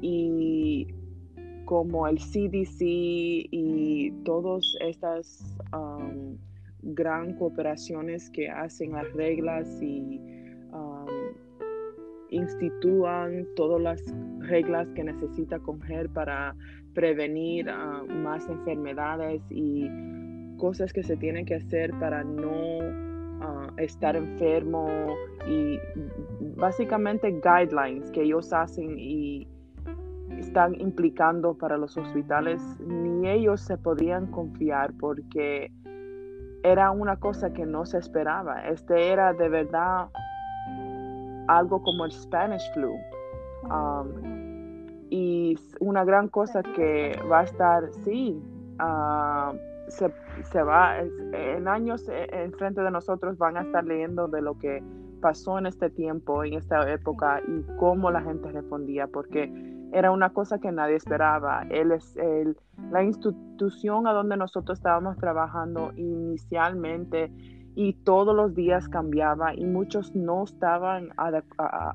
y 0.00 0.86
como 1.64 2.08
el 2.08 2.18
CDC 2.18 2.80
y 2.80 4.10
todas 4.24 4.64
estas 4.80 5.56
um, 5.72 6.36
gran 6.82 7.34
cooperaciones 7.34 8.28
que 8.30 8.48
hacen 8.48 8.92
las 8.92 9.12
reglas 9.12 9.80
y 9.80 10.20
um, 10.72 11.06
todas 13.54 13.80
las 13.80 14.02
reglas 14.40 14.88
que 14.94 15.04
necesita 15.04 15.60
coger 15.60 16.08
para 16.08 16.56
prevenir 16.92 17.68
uh, 17.68 18.04
más 18.12 18.48
enfermedades 18.48 19.42
y 19.50 19.88
cosas 20.56 20.92
que 20.92 21.04
se 21.04 21.16
tienen 21.16 21.44
que 21.44 21.54
hacer 21.54 21.92
para 22.00 22.24
no 22.24 23.09
uh, 23.40 23.72
estar 23.78 24.16
enfermo 24.16 24.88
y 25.46 25.78
básicamente 26.56 27.30
guidelines 27.30 28.10
que 28.10 28.22
ellos 28.22 28.52
hacen 28.52 28.98
y 28.98 29.48
están 30.38 30.80
implicando 30.80 31.54
para 31.54 31.76
los 31.76 31.96
hospitales, 31.96 32.62
ni 32.80 33.28
ellos 33.28 33.60
se 33.60 33.76
podían 33.76 34.26
confiar 34.28 34.92
porque 34.98 35.70
era 36.62 36.90
una 36.90 37.16
cosa 37.16 37.52
que 37.52 37.66
no 37.66 37.86
se 37.86 37.98
esperaba. 37.98 38.62
Este 38.68 39.12
era 39.12 39.32
de 39.32 39.48
verdad 39.48 40.08
algo 41.48 41.82
como 41.82 42.04
el 42.04 42.12
Spanish 42.12 42.70
flu. 42.72 42.94
Um, 43.64 44.86
y 45.10 45.58
una 45.80 46.04
gran 46.04 46.28
cosa 46.28 46.62
que 46.62 47.18
va 47.30 47.40
a 47.40 47.44
estar, 47.44 47.92
sí, 48.04 48.40
uh, 48.80 49.56
se, 49.88 50.12
se, 50.44 50.62
va, 50.62 50.98
en 50.98 51.68
años 51.68 52.08
e, 52.08 52.28
en 52.30 52.52
frente 52.52 52.82
de 52.82 52.90
nosotros 52.90 53.38
van 53.38 53.56
a 53.56 53.62
estar 53.62 53.84
leyendo 53.84 54.28
de 54.28 54.42
lo 54.42 54.58
que 54.58 54.82
pasó 55.20 55.58
en 55.58 55.66
este 55.66 55.90
tiempo, 55.90 56.44
en 56.44 56.54
esta 56.54 56.90
época 56.90 57.42
y 57.46 57.62
cómo 57.78 58.10
la 58.10 58.22
gente 58.22 58.50
respondía, 58.50 59.06
porque 59.06 59.52
era 59.92 60.10
una 60.10 60.30
cosa 60.30 60.58
que 60.58 60.72
nadie 60.72 60.96
esperaba. 60.96 61.66
Él 61.70 61.92
es 61.92 62.16
el, 62.16 62.56
la 62.90 63.02
institución 63.02 64.06
a 64.06 64.12
donde 64.12 64.36
nosotros 64.36 64.78
estábamos 64.78 65.16
trabajando 65.18 65.92
inicialmente 65.96 67.32
y 67.74 67.92
todos 67.92 68.34
los 68.34 68.54
días 68.54 68.88
cambiaba 68.88 69.54
y 69.54 69.64
muchos 69.64 70.14
no 70.14 70.44
estaban 70.44 71.10
a, 71.16 71.42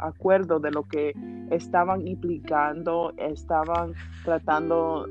acuerdo 0.07 0.59
de 0.59 0.71
lo 0.71 0.83
que 0.83 1.13
estaban 1.51 2.07
implicando, 2.07 3.13
estaban 3.17 3.93
tratando 4.23 5.07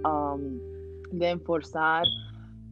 de 1.13 1.31
enforzar 1.31 2.05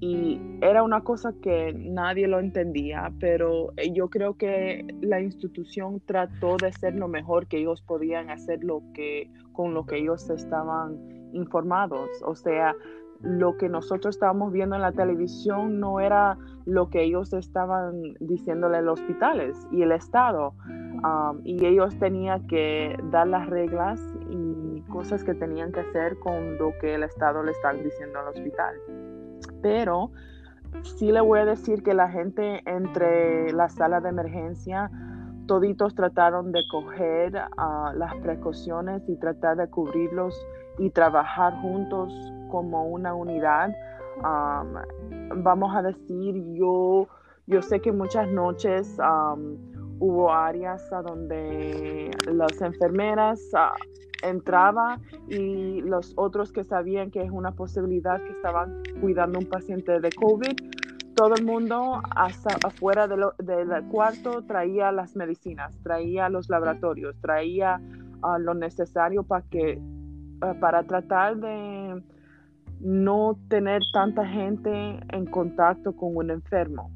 y 0.02 0.40
era 0.62 0.82
una 0.82 1.02
cosa 1.02 1.32
que 1.40 1.72
nadie 1.74 2.26
lo 2.26 2.40
entendía, 2.40 3.12
pero 3.20 3.72
yo 3.92 4.10
creo 4.10 4.36
que 4.36 4.84
la 5.00 5.20
institución 5.20 6.00
trató 6.04 6.56
de 6.56 6.66
hacer 6.66 6.96
lo 6.96 7.06
mejor 7.06 7.46
que 7.46 7.58
ellos 7.58 7.82
podían 7.82 8.28
hacer 8.28 8.64
lo 8.64 8.82
que 8.94 9.30
con 9.52 9.74
lo 9.74 9.86
que 9.86 9.98
ellos 9.98 10.28
estaban 10.28 10.98
informados, 11.32 12.10
o 12.26 12.34
sea, 12.34 12.74
lo 13.20 13.56
que 13.56 13.68
nosotros 13.68 14.16
estábamos 14.16 14.52
viendo 14.52 14.74
en 14.74 14.82
la 14.82 14.90
televisión 14.90 15.78
no 15.78 16.00
era 16.00 16.36
lo 16.66 16.90
que 16.90 17.04
ellos 17.04 17.32
estaban 17.32 18.02
diciéndole 18.18 18.78
a 18.78 18.82
los 18.82 18.98
hospitales 18.98 19.56
y 19.70 19.82
el 19.82 19.92
Estado. 19.92 20.52
Um, 20.68 21.40
y 21.44 21.64
ellos 21.64 21.96
tenían 22.00 22.44
que 22.48 22.96
dar 23.12 23.28
las 23.28 23.48
reglas 23.48 24.00
y 24.30 24.80
cosas 24.90 25.22
que 25.22 25.34
tenían 25.34 25.70
que 25.70 25.80
hacer 25.80 26.18
con 26.18 26.58
lo 26.58 26.72
que 26.80 26.96
el 26.96 27.04
Estado 27.04 27.44
le 27.44 27.52
estaba 27.52 27.74
diciendo 27.74 28.18
al 28.18 28.28
hospital 28.28 28.74
pero 29.62 30.10
sí 30.82 31.12
le 31.12 31.20
voy 31.20 31.40
a 31.40 31.44
decir 31.44 31.82
que 31.82 31.94
la 31.94 32.08
gente 32.08 32.62
entre 32.66 33.52
la 33.52 33.68
sala 33.68 34.00
de 34.00 34.08
emergencia, 34.08 34.90
toditos 35.46 35.94
trataron 35.94 36.52
de 36.52 36.60
coger 36.70 37.36
ah, 37.56 37.92
las 37.96 38.14
precauciones 38.16 39.02
y 39.08 39.16
tratar 39.16 39.56
de 39.56 39.68
cubrirlos 39.68 40.34
y 40.78 40.90
trabajar 40.90 41.60
juntos 41.60 42.12
como 42.50 42.86
una 42.86 43.14
unidad. 43.14 43.74
vamos 45.36 45.74
a 45.74 45.82
decir, 45.82 46.34
yo, 46.54 47.08
yo 47.46 47.62
sé 47.62 47.80
que 47.80 47.92
muchas 47.92 48.28
noches 48.28 48.98
hubo 49.98 50.32
áreas 50.32 50.92
a 50.92 51.02
donde 51.02 52.10
las 52.26 52.60
enfermeras 52.60 53.40
ah, 53.54 53.74
entraba 54.22 55.00
y 55.28 55.80
los 55.82 56.12
otros 56.16 56.52
que 56.52 56.64
sabían 56.64 57.10
que 57.10 57.22
es 57.22 57.30
una 57.30 57.52
posibilidad 57.52 58.22
que 58.22 58.30
estaban 58.30 58.82
cuidando 59.00 59.38
un 59.38 59.46
paciente 59.46 60.00
de 60.00 60.10
COVID, 60.10 60.56
todo 61.14 61.34
el 61.34 61.44
mundo 61.44 62.00
hasta 62.16 62.56
afuera 62.66 63.06
del 63.06 63.84
cuarto 63.90 64.42
traía 64.42 64.90
las 64.92 65.14
medicinas, 65.14 65.78
traía 65.82 66.28
los 66.28 66.48
laboratorios, 66.48 67.20
traía 67.20 67.80
ah, 68.22 68.38
lo 68.38 68.54
necesario 68.54 69.22
para 69.22 69.44
que 69.48 69.80
ah, 70.40 70.54
para 70.58 70.84
tratar 70.84 71.36
de 71.36 72.02
no 72.80 73.38
tener 73.48 73.82
tanta 73.92 74.26
gente 74.26 74.70
en 75.10 75.26
contacto 75.26 75.94
con 75.94 76.16
un 76.16 76.30
enfermo. 76.30 76.90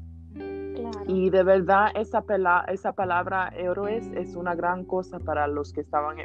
Y 1.07 1.29
de 1.29 1.43
verdad 1.43 1.91
esa, 1.95 2.23
esa 2.67 2.91
palabra 2.93 3.49
héroes 3.55 4.11
es 4.15 4.35
una 4.35 4.55
gran 4.55 4.83
cosa 4.83 5.19
para 5.19 5.47
los 5.47 5.71
que 5.73 5.81
estaban 5.81 6.17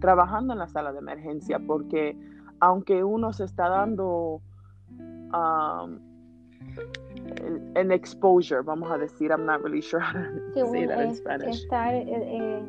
trabajando 0.00 0.52
en 0.52 0.58
la 0.58 0.68
sala 0.68 0.92
de 0.92 0.98
emergencia, 0.98 1.58
porque 1.58 2.16
aunque 2.60 3.04
uno 3.04 3.32
se 3.32 3.44
está 3.44 3.68
dando 3.68 4.40
um, 5.32 5.98
el, 7.74 7.92
exposure, 7.92 8.62
vamos 8.62 8.90
a 8.90 8.98
decir, 8.98 9.30
I'm 9.30 9.46
not 9.46 9.62
really 9.62 9.82
sure 9.82 10.00
how 10.00 10.12
to 10.54 10.70
say 10.70 10.86
that 10.86 11.00
in 11.00 11.14
Spanish. 11.14 11.64
Estar, 11.64 11.94
eh, 11.94 12.04
eh, 12.08 12.62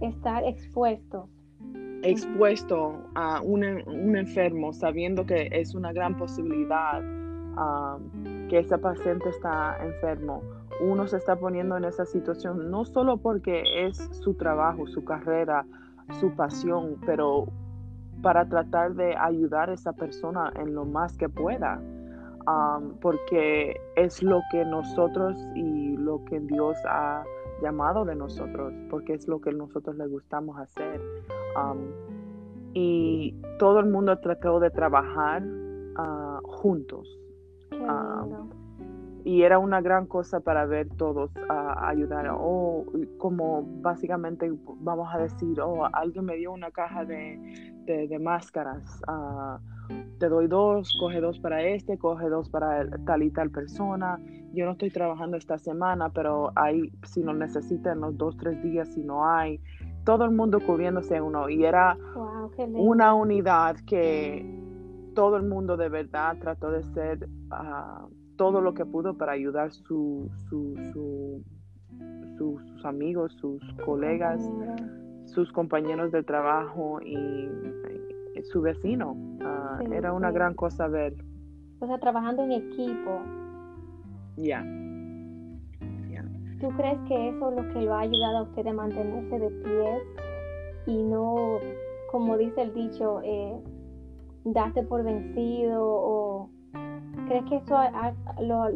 estar 0.00 0.44
expuesto. 0.44 1.28
Expuesto 2.02 3.08
a 3.14 3.40
un, 3.42 3.62
un, 3.86 4.16
enfermo, 4.16 4.72
sabiendo 4.72 5.24
que 5.24 5.48
es 5.52 5.74
una 5.74 5.92
gran 5.92 6.16
posibilidad 6.16 7.00
um, 7.00 8.48
que 8.48 8.58
ese 8.58 8.76
paciente 8.76 9.28
está 9.28 9.76
enfermo. 9.80 10.42
Uno 10.80 11.06
se 11.06 11.18
está 11.18 11.36
poniendo 11.36 11.76
en 11.76 11.84
esa 11.84 12.04
situación 12.04 12.70
no 12.70 12.84
solo 12.84 13.18
porque 13.18 13.62
es 13.86 13.98
su 14.20 14.34
trabajo, 14.34 14.86
su 14.88 15.04
carrera, 15.04 15.64
su 16.20 16.34
pasión, 16.34 16.96
pero 17.04 17.46
para 18.22 18.48
tratar 18.48 18.94
de 18.94 19.16
ayudar 19.16 19.70
a 19.70 19.74
esa 19.74 19.92
persona 19.92 20.52
en 20.56 20.74
lo 20.74 20.84
más 20.84 21.16
que 21.16 21.28
pueda. 21.28 21.80
Um, 22.44 22.98
porque 23.00 23.80
es 23.94 24.20
lo 24.20 24.40
que 24.50 24.64
nosotros 24.64 25.36
y 25.54 25.96
lo 25.96 26.24
que 26.24 26.40
Dios 26.40 26.76
ha 26.88 27.22
llamado 27.62 28.04
de 28.04 28.16
nosotros, 28.16 28.72
porque 28.90 29.14
es 29.14 29.28
lo 29.28 29.40
que 29.40 29.52
nosotros 29.52 29.96
le 29.96 30.08
gustamos 30.08 30.58
hacer. 30.58 31.00
Um, 31.56 31.78
y 32.74 33.36
todo 33.58 33.78
el 33.78 33.86
mundo 33.86 34.18
trató 34.18 34.58
de 34.58 34.70
trabajar 34.70 35.44
uh, 35.44 36.42
juntos. 36.42 37.08
Um, 37.70 38.50
y 39.24 39.42
era 39.42 39.58
una 39.58 39.80
gran 39.80 40.06
cosa 40.06 40.40
para 40.40 40.66
ver 40.66 40.88
todos 40.96 41.30
a 41.48 41.88
ayudar. 41.88 42.28
O 42.32 42.84
como 43.18 43.62
básicamente 43.80 44.52
vamos 44.80 45.08
a 45.12 45.18
decir, 45.18 45.60
oh, 45.60 45.86
alguien 45.92 46.24
me 46.24 46.36
dio 46.36 46.52
una 46.52 46.70
caja 46.70 47.04
de, 47.04 47.38
de, 47.86 48.18
máscaras. 48.18 49.00
Uh, 49.06 49.58
te 50.18 50.28
doy 50.28 50.48
dos, 50.48 50.96
coge 50.98 51.20
dos 51.20 51.38
para 51.38 51.62
este, 51.62 51.98
coge 51.98 52.28
dos 52.28 52.48
para 52.48 52.88
tal 53.04 53.22
y 53.22 53.30
tal 53.30 53.50
persona. 53.50 54.18
Yo 54.52 54.66
no 54.66 54.72
estoy 54.72 54.90
trabajando 54.90 55.36
esta 55.36 55.58
semana, 55.58 56.10
pero 56.10 56.52
ahí 56.56 56.90
si 57.04 57.22
lo 57.22 57.32
necesitan 57.32 58.00
los 58.00 58.16
dos, 58.16 58.36
tres 58.36 58.60
días, 58.62 58.88
si 58.88 59.04
no 59.04 59.26
hay. 59.26 59.60
Todo 60.04 60.24
el 60.24 60.32
mundo 60.32 60.58
cubriéndose 60.60 61.20
uno. 61.20 61.48
Y 61.48 61.64
era 61.64 61.96
una 62.74 63.14
unidad 63.14 63.76
que 63.86 64.44
todo 65.14 65.36
el 65.36 65.44
mundo 65.44 65.76
de 65.76 65.88
verdad 65.88 66.36
trató 66.40 66.70
de 66.70 66.82
ser 66.94 67.28
uh, 67.50 68.08
todo 68.42 68.60
lo 68.60 68.74
que 68.74 68.84
pudo 68.84 69.14
para 69.14 69.34
ayudar 69.34 69.70
su, 69.70 70.28
su, 70.50 70.74
sus 72.36 72.84
amigos, 72.84 73.32
sus 73.40 73.62
colegas, 73.84 74.42
sus 75.26 75.52
compañeros 75.52 76.10
de 76.10 76.24
trabajo 76.24 77.00
y, 77.02 77.48
su 78.50 78.60
vecino. 78.60 79.16
Ah, 79.44 79.78
era 79.92 80.12
una 80.12 80.32
gran 80.32 80.54
cosa 80.54 80.88
ver. 80.88 81.14
O 81.78 81.86
sea, 81.86 81.98
trabajando 82.00 82.42
en 82.42 82.50
equipo. 82.50 83.20
Ya. 84.38 84.60
¿Tú 86.60 86.68
crees 86.76 86.98
que 87.06 87.28
eso 87.28 87.50
es 87.50 87.64
lo 87.64 87.72
que 87.72 87.82
lo 87.82 87.94
ha 87.94 88.00
ayudado 88.00 88.38
a 88.38 88.42
usted 88.42 88.66
a 88.66 88.72
mantenerse 88.72 89.38
de 89.38 89.50
pie 89.50 90.02
y 90.88 91.02
no, 91.04 91.58
como 92.10 92.36
dice 92.36 92.62
el 92.62 92.74
dicho, 92.74 93.20
eh, 93.22 93.56
darse 94.44 94.82
por 94.82 95.04
vencido 95.04 95.80
o 95.80 96.50
¿Crees 97.32 97.46
que 97.46 97.56
eso 97.56 97.78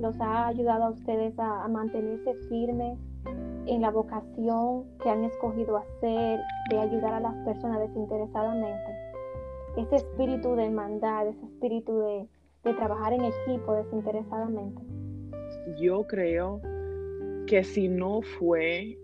los 0.01 0.19
ha 0.19 0.47
ayudado 0.47 0.85
a 0.85 0.91
ustedes 0.91 1.39
a, 1.39 1.69
mantenerse 1.69 2.35
firmes 2.49 2.99
en 3.67 3.83
la 3.83 3.91
vocación 3.91 4.87
que 5.03 5.11
han 5.11 5.25
escogido 5.25 5.77
hacer 5.77 6.41
de 6.71 6.79
ayudar 6.79 7.13
a 7.13 7.21
las 7.21 7.35
personas 7.45 7.81
desinteresadamente? 7.81 8.97
Ese 9.77 9.97
espíritu 9.97 10.57
de 10.57 10.65
hermandad, 10.65 11.29
ese 11.29 11.45
espíritu 11.45 11.99
de, 11.99 12.29
de 12.65 12.73
trabajar 12.73 13.13
en 13.13 13.27
equipo 13.27 13.75
desinteresadamente. 13.75 14.81
Yo 15.79 16.07
creo 16.07 16.63
que 17.47 17.63
si 17.63 17.89
no 17.89 18.23
fue 18.23 18.97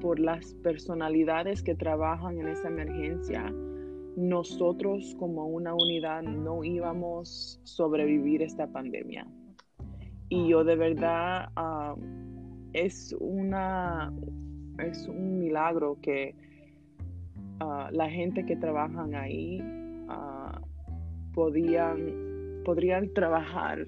por 0.00 0.20
las 0.20 0.54
personalidades 0.62 1.60
que 1.60 1.74
trabajan 1.74 2.38
en 2.38 2.46
esa 2.46 2.68
emergencia, 2.68 3.52
nosotros 4.16 5.14
como 5.18 5.46
una 5.46 5.74
unidad 5.74 6.22
no 6.22 6.64
íbamos 6.64 7.60
a 7.62 7.66
sobrevivir 7.66 8.42
esta 8.42 8.66
pandemia. 8.66 9.26
Y 10.28 10.48
yo 10.48 10.64
de 10.64 10.76
verdad 10.76 11.48
es 12.72 13.14
una 13.20 14.12
es 14.78 15.06
un 15.06 15.38
milagro 15.38 15.98
que 16.00 16.34
ah, 17.60 17.88
la 17.92 18.10
gente 18.10 18.44
que 18.44 18.56
trabajan 18.56 19.14
ahí 19.14 19.60
uh, 20.08 20.60
podían, 21.32 22.62
podrían 22.64 23.12
trabajar 23.14 23.86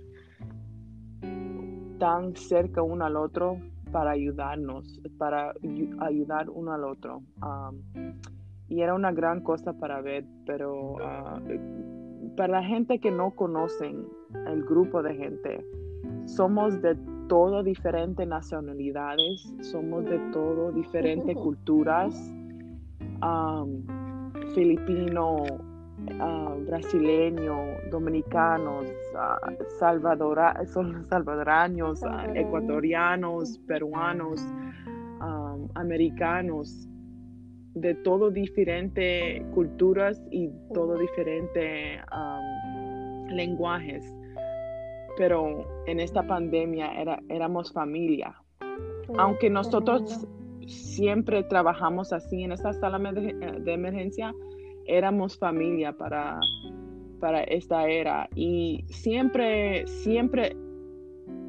tan 1.98 2.36
cerca 2.36 2.82
uno 2.82 3.04
al 3.04 3.16
otro 3.16 3.58
para 3.90 4.10
ayudarnos, 4.10 5.00
para 5.18 5.54
ayudar 6.00 6.50
uno 6.50 6.72
al 6.72 6.84
otro 6.84 7.22
y 8.68 8.80
era 8.80 8.94
una 8.94 9.12
gran 9.12 9.40
cosa 9.40 9.72
para 9.72 10.00
ver, 10.00 10.24
pero 10.44 10.96
ah, 11.00 11.40
para 12.36 12.60
la 12.60 12.64
gente 12.64 12.98
que 12.98 13.10
no 13.10 13.30
conocen 13.30 14.06
el 14.46 14.64
grupo 14.64 15.02
de 15.02 15.14
gente, 15.14 15.64
somos 16.26 16.80
de 16.82 16.96
todo 17.28 17.62
diferentes 17.62 18.26
nacionalidades, 18.26 19.52
somos 19.60 20.04
de 20.04 20.18
todo 20.32 20.72
diferentes 20.72 21.36
culturas, 21.36 22.14
filipino, 24.54 25.36
uh, 25.42 26.64
brasileño, 26.66 27.56
dominicanos, 27.90 28.86
uh, 29.14 30.66
son 30.66 31.04
salvadoranos, 31.06 32.02
ecuatorianos, 32.34 33.58
peruanos, 33.66 34.40
americanos 35.74 36.88
de 37.76 37.94
todo 37.94 38.30
diferentes 38.30 39.44
culturas 39.54 40.20
y 40.30 40.48
todo 40.72 40.96
diferentes 40.96 42.00
lenguajes. 43.28 44.02
Pero 45.18 45.66
en 45.86 46.00
esta 46.00 46.26
pandemia 46.26 46.92
era, 47.00 47.20
éramos 47.28 47.72
familia. 47.72 48.34
Aunque 49.18 49.50
nosotros 49.50 50.26
siempre 50.66 51.42
trabajamos 51.44 52.12
así 52.12 52.42
en 52.42 52.52
esa 52.52 52.72
sala 52.72 52.98
de 52.98 53.72
emergencia, 53.72 54.32
éramos 54.86 55.38
familia 55.38 55.92
para, 55.92 56.40
para 57.20 57.42
esta 57.44 57.86
era. 57.88 58.26
Y 58.34 58.84
siempre, 58.88 59.86
siempre 59.86 60.56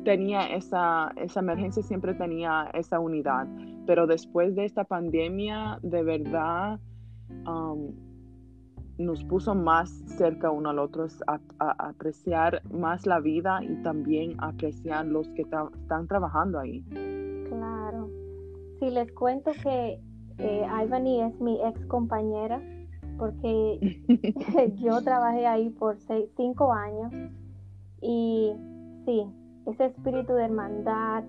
tenía 0.04 0.48
esa, 0.48 1.14
esa 1.16 1.40
emergencia, 1.40 1.84
siempre 1.84 2.14
tenía 2.16 2.70
esa 2.74 3.00
unidad 3.00 3.48
pero 3.88 4.06
después 4.06 4.56
de 4.56 4.66
esta 4.66 4.84
pandemia, 4.84 5.80
de 5.82 6.04
verdad, 6.04 6.80
um, 7.48 7.94
nos 8.98 9.24
puso 9.24 9.56
más 9.56 9.90
cerca 10.18 10.52
uno 10.52 10.70
al 10.70 10.80
otro, 10.80 11.08
a, 11.28 11.40
apreciar 11.60 12.62
más 12.70 13.06
la 13.06 13.20
vida 13.20 13.62
y 13.64 13.82
también 13.84 14.36
apreciar 14.40 15.06
los 15.06 15.30
que 15.30 15.44
están 15.44 16.08
trabajando 16.08 16.60
ahí. 16.60 16.84
Claro. 17.48 18.10
Si 18.80 18.90
les 18.90 19.12
cuento 19.14 19.52
que 19.64 20.00
eh, 20.40 20.68
es 21.24 21.42
mi 21.42 21.60
ex 21.64 21.86
compañera, 21.86 22.62
porque 23.18 24.02
yo 24.78 25.02
trabajé 25.02 25.48
ahí 25.48 25.70
por 25.70 25.98
cinco 26.36 26.74
años 26.74 27.12
y 28.02 28.54
sí, 29.06 29.26
ese 29.66 29.86
espíritu 29.86 30.34
de 30.34 30.46
hermandad, 30.46 31.24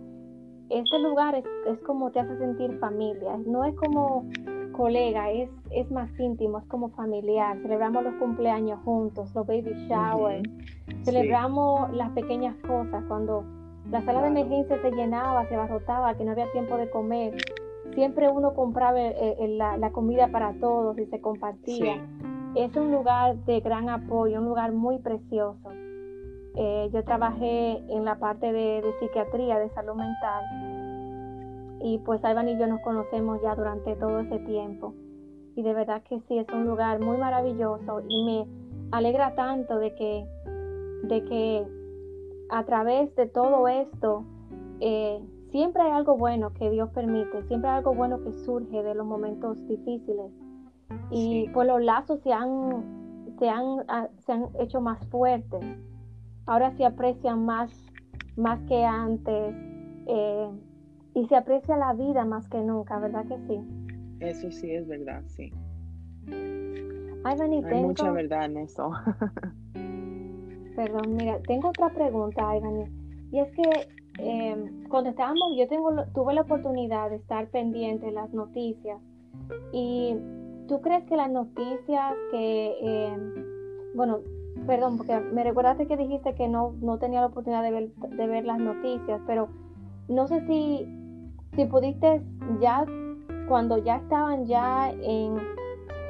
este 0.71 0.99
lugar 0.99 1.35
es, 1.35 1.45
es, 1.67 1.79
como 1.81 2.11
te 2.11 2.21
hace 2.21 2.37
sentir 2.39 2.79
familia, 2.79 3.39
no 3.47 3.65
es 3.65 3.75
como 3.77 4.25
colega, 4.73 5.31
es, 5.31 5.51
es 5.71 5.91
más 5.91 6.09
íntimo, 6.19 6.59
es 6.59 6.65
como 6.67 6.91
familiar. 6.91 7.59
Celebramos 7.63 8.05
los 8.05 8.15
cumpleaños 8.15 8.79
juntos, 8.85 9.35
los 9.35 9.47
baby 9.47 9.75
showers, 9.89 10.49
celebramos 11.05 11.93
las 11.95 12.11
pequeñas 12.11 12.55
cosas, 12.67 13.03
cuando 13.09 13.45
la 13.91 14.03
sala 14.03 14.23
de 14.23 14.29
emergencia 14.29 14.81
se 14.83 14.91
llenaba, 14.93 15.47
se 15.49 15.55
abarrotaba, 15.55 16.15
que 16.15 16.25
no 16.25 16.33
había 16.33 16.51
tiempo 16.53 16.77
de 16.77 16.91
comer. 16.91 17.37
Siempre 17.95 18.29
uno 18.29 18.55
compraba 18.55 19.01
eh, 19.01 19.37
eh, 19.39 19.49
la, 19.49 19.91
comida 19.91 20.29
para 20.29 20.53
todos 20.55 20.99
y 20.99 21.07
se 21.07 21.21
compartía. 21.21 22.07
Es 22.55 22.75
un 22.77 22.93
lugar 22.93 23.37
de 23.47 23.61
gran 23.61 23.89
apoyo, 23.89 24.39
un 24.39 24.47
lugar 24.47 24.73
muy 24.73 24.99
precioso. 24.99 25.71
Eh, 26.61 26.91
yo 26.93 27.05
trabajé 27.05 27.77
en 27.89 28.05
la 28.05 28.19
parte 28.19 28.53
de, 28.53 28.83
psiquiatría, 28.99 29.61
de 29.61 29.71
salud 29.71 29.95
mental, 29.95 31.79
y 31.81 31.99
pues 31.99 32.25
Alban 32.25 32.49
y 32.49 32.59
yo 32.59 32.67
nos 32.67 32.81
conocemos 32.81 33.41
ya 33.43 33.55
durante 33.55 33.95
todo 33.95 34.19
ese 34.19 34.41
tiempo. 34.41 34.93
Y 35.55 35.63
de 35.63 35.73
verdad 35.73 36.03
que 36.03 36.19
sí, 36.27 36.37
es 36.37 36.49
un 36.53 36.67
lugar 36.67 36.99
muy 36.99 37.17
maravilloso 37.17 38.03
y 38.09 38.25
me 38.25 38.47
alegra 38.91 39.37
tanto 39.37 39.79
de 39.79 39.95
que, 39.95 40.27
de 41.05 41.25
que 41.27 41.65
a 42.51 42.65
través 42.65 43.15
de 43.15 43.27
todo 43.27 43.69
esto, 43.69 44.25
eh, 44.81 45.21
siempre 45.53 45.83
hay 45.83 45.93
algo 45.93 46.17
bueno 46.17 46.53
que 46.55 46.71
Dios 46.71 46.91
permite, 46.91 47.45
siempre 47.45 47.71
hay 47.71 47.77
algo 47.77 47.95
bueno 47.95 48.21
que 48.25 48.33
surge 48.33 48.83
de 48.83 48.97
los 48.97 49.07
momentos 49.07 49.65
difíciles. 49.69 50.33
Y 51.13 51.49
pues 51.51 51.69
los 51.69 51.81
lazos 51.83 52.19
se 52.23 52.33
han, 52.33 53.29
se 53.39 53.49
han, 53.49 53.85
ah, 53.87 54.09
se 54.27 54.33
han 54.33 54.49
hecho 54.59 54.81
más 54.81 55.07
fuertes. 55.07 55.65
Ahora 56.49 56.75
se 56.79 56.85
aprecian 56.87 57.45
más, 57.45 57.71
más 58.37 58.59
que 58.63 58.83
antes. 58.83 59.55
Eh, 60.07 60.49
y 61.15 61.27
se 61.27 61.37
aprecia 61.37 61.77
la 61.77 61.93
vida 61.93 62.25
más 62.25 62.49
que 62.49 62.59
nunca, 62.59 62.99
¿verdad 62.99 63.27
que 63.27 63.37
sí? 63.47 63.61
Eso 64.21 64.51
sí 64.51 64.71
es 64.73 64.89
verdad, 64.89 65.23
sí. 65.27 65.53
Hay 67.23 67.83
mucha 67.83 68.11
verdad 68.13 68.47
en 68.47 68.57
eso. 68.57 68.91
Perdón, 70.75 71.17
mira, 71.17 71.39
tengo 71.41 71.69
otra 71.69 71.91
pregunta, 71.91 72.57
Ivani. 72.57 72.85
Y 73.31 73.41
es 73.41 73.51
que 73.53 73.89
em, 74.19 74.89
cuando 74.89 75.11
estábamos, 75.11 75.55
yo 75.55 75.69
tengo, 75.69 75.91
tuve 76.15 76.33
la 76.33 76.41
oportunidad 76.41 77.11
de 77.11 77.17
estar 77.17 77.49
pendiente 77.49 78.07
de 78.07 78.13
las 78.13 78.33
noticias. 78.33 78.99
Y 79.73 80.17
tú 80.67 80.81
crees 80.81 81.05
que 81.05 81.17
las 81.17 81.31
noticias 81.31 82.15
que, 82.31 82.77
em, 82.81 83.35
bueno, 83.95 84.21
perdón, 84.67 84.97
porque 84.97 85.19
me 85.19 85.45
recordaste 85.45 85.87
que 85.87 85.97
dijiste 85.97 86.35
que 86.35 86.49
no, 86.49 86.75
no 86.81 86.99
tenía 86.99 87.21
la 87.21 87.27
oportunidad 87.27 87.63
de 87.63 87.71
ver, 87.71 87.95
de 87.95 88.27
ver 88.27 88.45
las 88.45 88.59
noticias, 88.59 89.21
pero 89.27 89.49
no 90.09 90.27
sé 90.27 90.47
si, 90.47 90.87
si 91.55 91.65
pudiste 91.67 92.23
ya, 92.61 92.85
cuando 93.49 93.79
ya 93.79 93.97
estaban 93.97 94.47
ya 94.47 94.91
en 94.91 95.37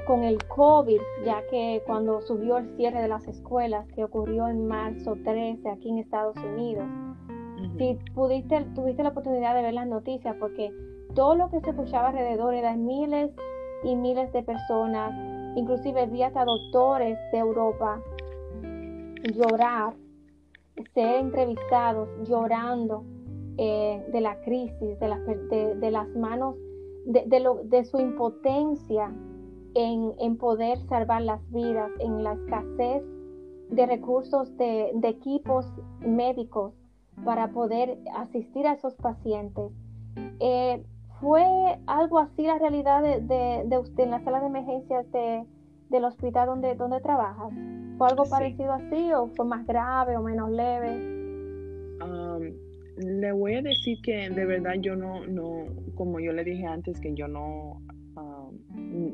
con 0.08 0.24
el 0.24 0.38
COVID, 0.46 1.00
ya 1.26 1.46
que 1.50 1.82
cuando 1.87 2.22
subió 2.22 2.56
el 2.56 2.74
cierre 2.76 3.02
de 3.02 3.08
las 3.08 3.28
escuelas, 3.28 3.87
que 3.88 4.04
ocurrió 4.04 4.48
en 4.48 4.66
marzo 4.66 5.16
13 5.22 5.68
aquí 5.68 5.90
en 5.90 5.98
Estados 5.98 6.34
Unidos, 6.38 6.87
si 7.76 7.98
pudiste, 8.14 8.64
tuviste 8.74 9.02
la 9.02 9.11
oportunidad 9.11 9.54
de 9.54 9.61
ver 9.61 9.74
las 9.74 9.87
noticias, 9.87 10.34
porque 10.40 10.72
todo 11.14 11.34
lo 11.34 11.50
que 11.50 11.61
se 11.61 11.70
escuchaba 11.70 12.08
alrededor 12.08 12.54
eran 12.54 12.87
miles 12.87 13.30
y 13.84 13.96
miles 13.96 14.32
de 14.32 14.42
personas, 14.42 15.12
inclusive 15.56 16.06
vi 16.06 16.22
hasta 16.22 16.46
doctores 16.46 17.18
de 17.30 17.38
Europa 17.38 18.00
llorar, 19.35 19.94
ser 20.94 21.16
entrevistados 21.16 22.09
llorando 22.28 23.04
eh, 23.57 24.07
de 24.12 24.20
la 24.20 24.40
crisis, 24.42 24.98
de, 25.00 25.74
de, 25.76 25.90
las 25.90 26.09
manos, 26.11 26.54
de, 27.07 27.40
lo, 27.40 27.57
de 27.64 27.85
su 27.85 27.98
impotencia 27.98 29.12
en, 29.74 30.37
poder 30.37 30.78
salvar 30.88 31.22
las 31.22 31.40
vidas, 31.50 31.90
en 31.98 32.22
la 32.22 32.35
escasez 32.35 33.02
de 33.70 33.87
recursos 33.87 34.57
de, 34.57 34.92
equipos 35.02 35.66
médicos 36.00 36.72
para 37.24 37.48
poder 37.48 37.98
asistir 38.16 38.66
a 38.66 38.74
esos 38.74 38.94
pacientes. 38.94 39.72
Eh, 40.40 40.85
¿Fue 41.20 41.44
algo 41.87 42.20
así 42.20 42.42
la 42.42 42.59
realidad 42.59 43.02
de, 43.02 43.78
usted 43.78 44.04
en 44.04 44.11
la 44.12 44.22
sala 44.22 44.40
de 44.40 44.46
emergencias 44.46 45.07
del 45.90 46.04
hospital 46.04 46.46
donde, 46.46 46.76
donde 46.76 47.00
trabajas? 47.00 47.52
¿Fue 47.98 48.08
algo 48.08 48.24
parecido 48.24 48.72
así 48.72 49.12
o 49.12 49.26
fue 49.28 49.44
más 49.44 49.66
grave 49.66 50.16
o 50.16 50.22
menos 50.22 50.50
leve? 50.50 50.96
Um, 52.00 52.54
le 52.96 53.32
voy 53.32 53.56
a 53.56 53.62
decir 53.62 53.98
que 54.02 54.30
de 54.30 54.46
verdad 54.46 54.74
yo 54.80 54.96
no, 54.96 55.26
no, 55.26 55.66
como 55.96 56.20
yo 56.20 56.32
le 56.32 56.44
dije 56.44 56.64
antes, 56.64 57.00
que 57.00 57.12
yo 57.14 57.28
no 57.28 57.82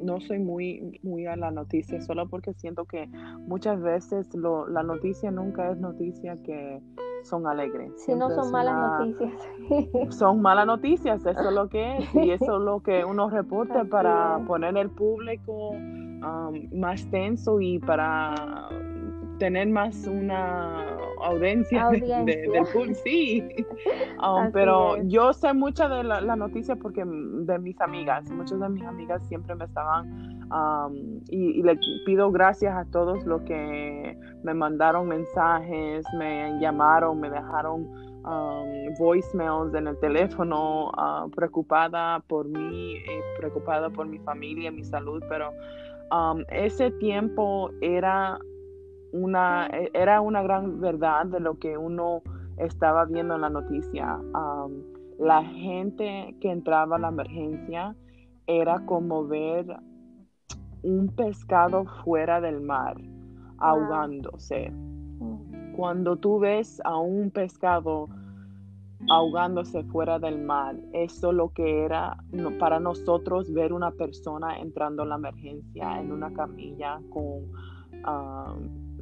no 0.05 0.20
soy 0.20 0.38
muy, 0.38 1.01
muy 1.03 1.27
a 1.27 1.37
la 1.37 1.51
noticia, 1.51 2.01
solo 2.01 2.29
porque 2.29 2.53
siento 2.55 2.85
que 2.85 3.09
muchas 3.47 3.81
veces 3.81 4.33
lo, 4.35 4.68
la 4.68 4.83
noticia 4.83 5.31
nunca 5.31 5.70
es 5.70 5.79
noticia 5.79 6.37
que 6.42 6.81
son 7.23 7.47
alegres. 7.47 7.92
Si 7.97 8.14
no 8.14 8.31
son 8.31 8.51
malas 8.51 8.77
noticias. 8.77 10.14
Son 10.14 10.42
malas 10.42 10.66
noticias, 10.66 11.25
eso 11.25 11.49
es 11.49 11.55
lo 11.55 11.68
que 11.68 11.99
es, 11.99 12.14
y 12.14 12.31
eso 12.31 12.57
es 12.57 12.62
lo 12.62 12.81
que 12.81 13.05
uno 13.05 13.31
reporta 13.31 13.85
para 13.90 14.38
poner 14.47 14.77
el 14.77 14.90
público 14.90 15.73
más 16.72 17.05
tenso 17.11 17.61
y 17.61 17.79
para 17.79 18.68
tener 19.38 19.68
más 19.68 20.07
una 20.07 20.96
audiencia, 21.22 21.88
De, 21.90 22.24
del 22.24 22.66
público, 22.72 23.00
sí. 23.05 23.42
Um, 24.24 24.50
pero 24.53 25.03
yo 25.03 25.35
sé 25.35 25.53
mucha 25.53 25.87
de 25.87 26.03
la, 26.03 26.20
la, 26.22 26.35
noticia 26.35 26.77
porque 26.77 27.05
de 27.05 27.59
mis 27.59 27.79
amigas, 27.83 28.31
muchas 28.31 28.59
de 28.59 28.68
mis 28.70 28.85
amigas 28.85 29.22
siempre 29.29 29.55
me 29.55 29.66
estaban 29.66 30.48
um, 30.50 31.20
y, 31.29 31.62
le 31.62 31.79
pido 32.07 32.31
gracias 32.31 32.74
a 32.74 32.87
todos 32.90 33.22
los 33.27 33.42
que 33.42 34.16
me 34.42 34.55
mandaron 34.55 35.09
mensajes, 35.09 36.07
me 36.16 36.59
llamaron, 36.59 37.20
me 37.20 37.29
dejaron 37.29 37.87
um, 38.24 38.94
voicemails 38.98 39.74
en 39.74 39.88
el 39.88 39.98
teléfono, 39.98 40.90
uh, 40.90 41.29
preocupada 41.31 42.20
por 42.20 42.46
mí, 42.48 42.94
eh, 42.96 43.20
preocupada 43.37 43.90
por 43.90 44.07
mi 44.07 44.18
familia, 44.20 44.70
mi 44.70 44.85
salud, 44.85 45.22
pero 45.29 45.53
ese 46.51 46.90
tiempo 46.93 47.71
era 47.81 48.38
una, 49.12 49.69
era 49.93 50.21
una 50.21 50.43
gran 50.43 50.81
verdad 50.81 51.27
de 51.27 51.40
lo 51.40 51.59
que 51.59 51.77
uno 51.79 52.23
estaba 52.59 53.05
viendo 53.05 53.35
en 53.35 53.40
la 53.40 53.51
noticia. 53.51 54.19
la 55.19 55.45
gente 55.45 56.37
que 56.40 56.51
entraba 56.51 56.97
a 56.97 56.99
la 56.99 57.09
emergencia 57.09 57.95
era 58.47 58.85
como 58.85 59.27
ver 59.27 59.64
un 60.83 61.09
pescado 61.09 61.85
fuera 62.05 62.40
del 62.40 62.61
mar 62.61 62.97
ahogándose. 63.59 64.71
Mm. 64.71 65.75
Cuando 65.77 66.17
tú 66.17 66.38
ves 66.40 66.81
a 66.85 66.99
un 66.99 67.31
pescado 67.31 68.09
ahogándose 69.11 69.85
fuera 69.85 70.19
del 70.19 70.43
mar, 70.43 70.77
eso 70.93 71.33
lo 71.33 71.51
que 71.51 71.85
era 71.85 72.17
para 72.59 72.81
nosotros 72.81 73.53
ver 73.53 73.73
una 73.73 73.90
persona 73.90 74.59
entrando 74.59 75.03
en 75.03 75.09
la 75.11 75.17
emergencia 75.17 76.01
en 76.01 76.12
una 76.12 76.33
camilla 76.33 77.01
con 77.11 77.51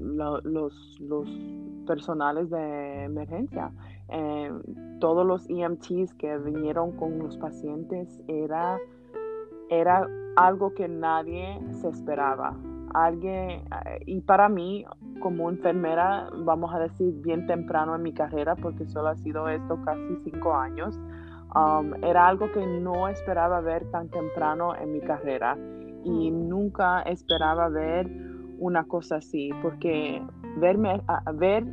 los, 0.01 0.99
personales 1.87 2.51
de 2.51 3.05
emergencia. 3.05 3.73
Eh, 4.09 4.51
todos 5.01 5.27
los 5.27 5.49
EMTs 5.49 6.15
que 6.15 6.39
vinieron 6.39 6.93
con 6.93 7.19
los 7.19 7.37
pacientes 7.39 8.21
era, 8.29 8.79
era 9.69 10.09
algo 10.37 10.75
que 10.75 10.89
nadie 10.89 11.61
se 11.73 11.89
esperaba. 11.89 12.57
Alguien, 12.95 13.51
eh, 13.51 13.65
y 14.07 14.21
para 14.21 14.49
mí, 14.49 14.85
como 15.23 15.49
enfermera, 15.49 16.29
vamos 16.45 16.75
a 16.75 16.81
decir 16.81 17.15
bien 17.23 17.47
temprano 17.47 17.95
en 17.95 18.03
mi 18.03 18.13
carrera, 18.13 18.57
porque 18.57 18.87
solo 18.87 19.09
ha 19.09 19.17
sido 19.17 19.49
esto 19.49 19.79
casi 19.85 20.17
cinco 20.25 20.55
años, 20.55 20.99
um, 21.55 21.95
era 22.05 22.27
algo 22.27 22.51
que 22.51 22.67
no 22.67 23.09
esperaba 23.09 23.61
ver 23.61 23.89
tan 23.91 24.09
temprano 24.09 24.75
en 24.77 24.93
mi 24.93 25.01
carrera 25.01 25.57
y 26.05 26.31
mm. 26.31 26.49
nunca 26.49 27.03
esperaba 27.03 27.69
ver 27.69 28.11
una 28.59 28.85
cosa 28.85 29.17
así, 29.17 29.51
porque 29.63 30.21
verme, 30.59 31.01
ver 31.35 31.65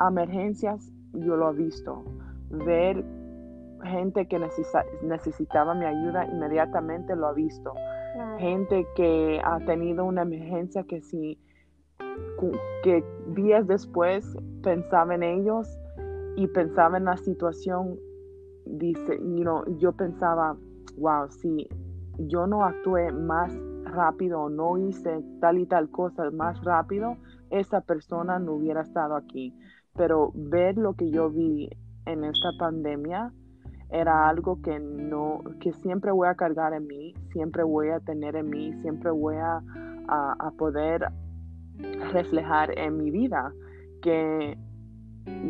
emergencias 0.00 0.90
yo 1.12 1.36
lo 1.36 1.52
he 1.52 1.56
visto, 1.56 2.02
ver 2.50 3.04
gente 3.84 4.26
que 4.26 4.40
necesitaba 5.02 5.74
mi 5.74 5.84
ayuda 5.84 6.26
inmediatamente 6.26 7.14
lo 7.14 7.30
he 7.32 7.34
visto, 7.34 7.74
gente 8.38 8.86
que 8.96 9.40
ha 9.44 9.60
tenido 9.60 10.06
una 10.06 10.22
emergencia 10.22 10.84
que 10.84 11.02
si 11.02 11.38
que 12.82 13.04
días 13.34 13.66
después 13.66 14.36
pensaba 14.62 15.14
en 15.14 15.22
ellos 15.22 15.68
y 16.36 16.46
pensaba 16.48 16.98
en 16.98 17.04
la 17.04 17.16
situación, 17.16 17.98
dice, 18.66 19.18
you 19.18 19.64
yo 19.78 19.92
pensaba, 19.92 20.56
wow, 20.98 21.28
si 21.28 21.68
yo 22.18 22.46
no 22.46 22.64
actué 22.64 23.12
más 23.12 23.50
rápido 23.84 24.48
no 24.48 24.76
hice 24.78 25.22
tal 25.40 25.58
y 25.58 25.66
tal 25.66 25.90
cosa 25.90 26.30
más 26.30 26.62
rápido, 26.64 27.16
esa 27.50 27.80
persona 27.80 28.38
no 28.38 28.54
hubiera 28.54 28.82
estado 28.82 29.16
aquí. 29.16 29.54
Pero 29.96 30.32
ver 30.34 30.76
lo 30.76 30.94
que 30.94 31.10
yo 31.10 31.30
vi 31.30 31.70
en 32.06 32.24
esta 32.24 32.50
pandemia 32.58 33.32
era 33.90 34.28
algo 34.28 34.60
que 34.60 34.80
no, 34.80 35.42
que 35.60 35.72
siempre 35.72 36.10
voy 36.10 36.26
a 36.26 36.34
cargar 36.34 36.72
en 36.72 36.86
mí, 36.86 37.14
siempre 37.32 37.62
voy 37.62 37.90
a 37.90 38.00
tener 38.00 38.34
en 38.34 38.50
mí, 38.50 38.72
siempre 38.82 39.10
voy 39.10 39.36
a, 39.36 39.62
a, 40.08 40.50
poder 40.58 41.06
reflejar 42.12 42.76
en 42.78 42.96
mi 42.98 43.10
vida. 43.10 43.52
Que 44.02 44.56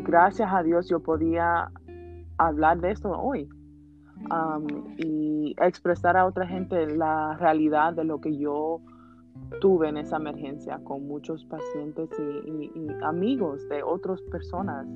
gracias 0.05 0.49
a 0.53 0.63
Dios 0.63 0.89
yo 0.89 1.01
podía 1.01 1.71
hablar 2.39 2.81
de 2.81 2.91
esto 2.91 3.11
hoy 3.11 3.49
y 4.99 5.55
expresar 5.61 6.17
a 6.17 6.27
otra 6.27 6.47
gente 6.47 6.87
la 6.97 7.37
realidad 7.39 7.95
de 7.95 8.05
lo 8.05 8.21
que 8.21 8.37
yo 8.37 8.81
tuve 9.61 9.89
en 9.89 9.97
esa 9.97 10.17
emergencia 10.17 10.79
con 10.85 11.07
muchos 11.07 11.45
pacientes 11.47 12.09
y, 12.19 12.71
amigos 13.03 13.69
de 13.69 13.83
otras 13.83 14.21
personas, 14.23 14.87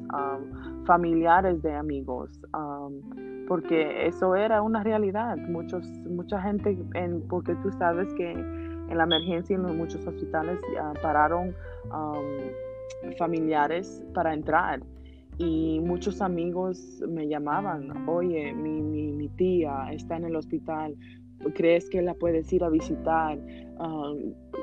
familiares 0.86 1.60
de 1.62 1.74
amigos, 1.74 2.40
porque 3.46 4.06
eso 4.06 4.34
era 4.34 4.62
una 4.62 4.82
realidad. 4.82 5.36
Muchos, 5.36 5.86
mucha 6.08 6.40
gente, 6.40 6.78
en, 6.94 7.26
porque 7.28 7.54
tú 7.56 7.70
sabes 7.72 8.12
que 8.14 8.32
en 8.88 8.98
la 8.98 9.04
emergencia 9.04 9.56
en 9.56 9.62
muchos 9.76 10.06
hospitales 10.06 10.58
pararon 11.02 11.54
familiares 13.18 14.02
para 14.14 14.34
entrar 14.34 14.80
y 15.38 15.78
muchos 15.80 16.20
amigos 16.20 17.00
me 17.08 17.28
llamaban, 17.28 18.08
oye, 18.08 18.52
mi, 18.52 18.82
mi, 18.82 19.12
mi 19.12 19.28
tía 19.28 19.86
está 19.92 20.16
en 20.16 20.24
el 20.24 20.34
hospital, 20.34 20.96
¿crees 21.54 21.88
que 21.90 22.02
la 22.02 22.14
puedes 22.14 22.52
ir 22.52 22.64
a 22.64 22.68
visitar? 22.68 23.38
Ah, 23.78 24.12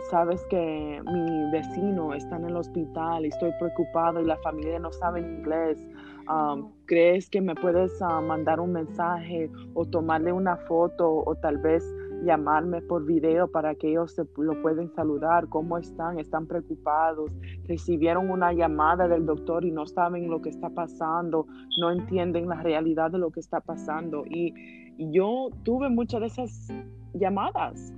sabes 0.10 0.44
que 0.50 1.02
mi 1.06 1.52
vecino 1.52 2.14
está 2.14 2.36
en 2.36 2.46
el 2.46 2.58
hospital 2.58 3.26
y 3.26 3.30
estoy 3.30 3.52
preocupado 3.58 4.22
y 4.22 4.26
la 4.26 4.38
familia 4.38 4.78
no 4.80 4.92
sabe 4.92 5.22
inglés. 5.22 5.88
Ah, 6.28 6.58
¿Crees 6.86 7.30
que 7.30 7.40
me 7.40 7.56
puedes 7.56 8.02
ah, 8.02 8.20
mandar 8.20 8.60
un 8.60 8.74
mensaje 8.74 9.50
o 9.74 9.86
tomarle 9.86 10.34
una 10.34 10.58
foto 10.58 11.24
o 11.26 11.36
tal 11.36 11.58
vez 11.60 11.84
llamarme 12.24 12.82
por 12.82 13.06
video 13.06 13.48
para 13.48 13.76
que 13.76 13.90
ellos 13.90 14.14
se 14.14 14.26
lo 14.38 14.62
pueden 14.62 14.92
saludar? 14.94 15.48
¿Cómo 15.50 15.78
están? 15.78 16.20
¿Están 16.20 16.48
preocupados? 16.48 17.32
¿Recibieron 17.68 18.30
una 18.30 18.54
llamada 18.54 19.08
del 19.08 19.26
doctor 19.26 19.66
y 19.66 19.72
no 19.72 19.86
saben 19.86 20.30
lo 20.30 20.42
que 20.42 20.50
está 20.50 20.70
pasando? 20.70 21.48
¿No 21.80 21.92
entienden 21.92 22.48
la 22.48 22.62
realidad 22.62 23.12
de 23.12 23.20
lo 23.20 23.32
que 23.32 23.40
está 23.40 23.60
pasando? 23.62 24.26
Y, 24.26 24.54
yo 24.98 25.50
tuve 25.64 25.90
muchas 25.90 26.22
de 26.22 26.28
esas 26.28 26.74
llamadas. 27.14 27.94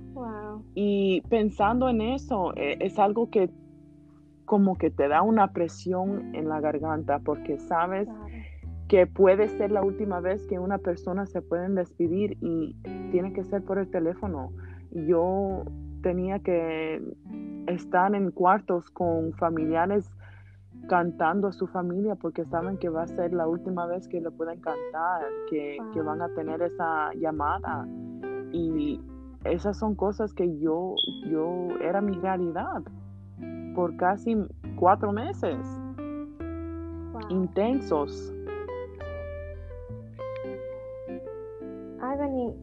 Y 0.74 1.20
pensando 1.28 1.88
en 1.88 2.00
eso, 2.00 2.52
eh, 2.56 2.76
es 2.80 2.98
algo 2.98 3.30
que 3.30 3.50
como 4.48 4.76
que 4.76 4.90
te 4.90 5.06
da 5.06 5.22
una 5.22 5.52
presión 5.52 6.34
en 6.34 6.48
la 6.48 6.60
garganta 6.60 7.20
porque 7.20 7.58
sabes 7.58 8.08
que 8.88 9.06
puede 9.06 9.48
ser 9.48 9.70
la 9.70 9.82
última 9.82 10.20
vez 10.20 10.46
que 10.46 10.58
una 10.58 10.78
persona 10.78 11.26
se 11.26 11.42
puede 11.42 11.68
despedir 11.68 12.38
y 12.40 12.74
tiene 13.10 13.32
que 13.32 13.44
ser 13.44 13.62
por 13.62 13.78
el 13.78 13.90
teléfono. 13.90 14.50
Yo 14.90 15.64
tenía 16.02 16.38
que 16.38 17.02
estar 17.66 18.14
en 18.14 18.30
cuartos 18.30 18.88
con 18.90 19.32
familiares 19.34 20.10
cantando 20.88 21.48
a 21.48 21.52
su 21.52 21.66
familia 21.66 22.14
porque 22.14 22.44
saben 22.46 22.78
que 22.78 22.88
va 22.88 23.02
a 23.02 23.06
ser 23.08 23.34
la 23.34 23.46
última 23.46 23.86
vez 23.86 24.08
que 24.08 24.20
le 24.20 24.30
pueden 24.30 24.60
cantar, 24.60 25.22
que, 25.50 25.76
que 25.92 26.00
van 26.00 26.22
a 26.22 26.28
tener 26.30 26.62
esa 26.62 27.12
llamada. 27.14 27.86
Y 28.52 29.00
esas 29.44 29.78
son 29.78 29.94
cosas 29.94 30.32
que 30.32 30.58
yo, 30.58 30.94
yo 31.30 31.68
era 31.82 32.00
mi 32.00 32.16
realidad 32.18 32.82
por 33.74 33.96
casi 33.96 34.34
cuatro 34.76 35.12
meses 35.12 35.58
intensos. 37.30 38.32
Ay, 42.00 42.54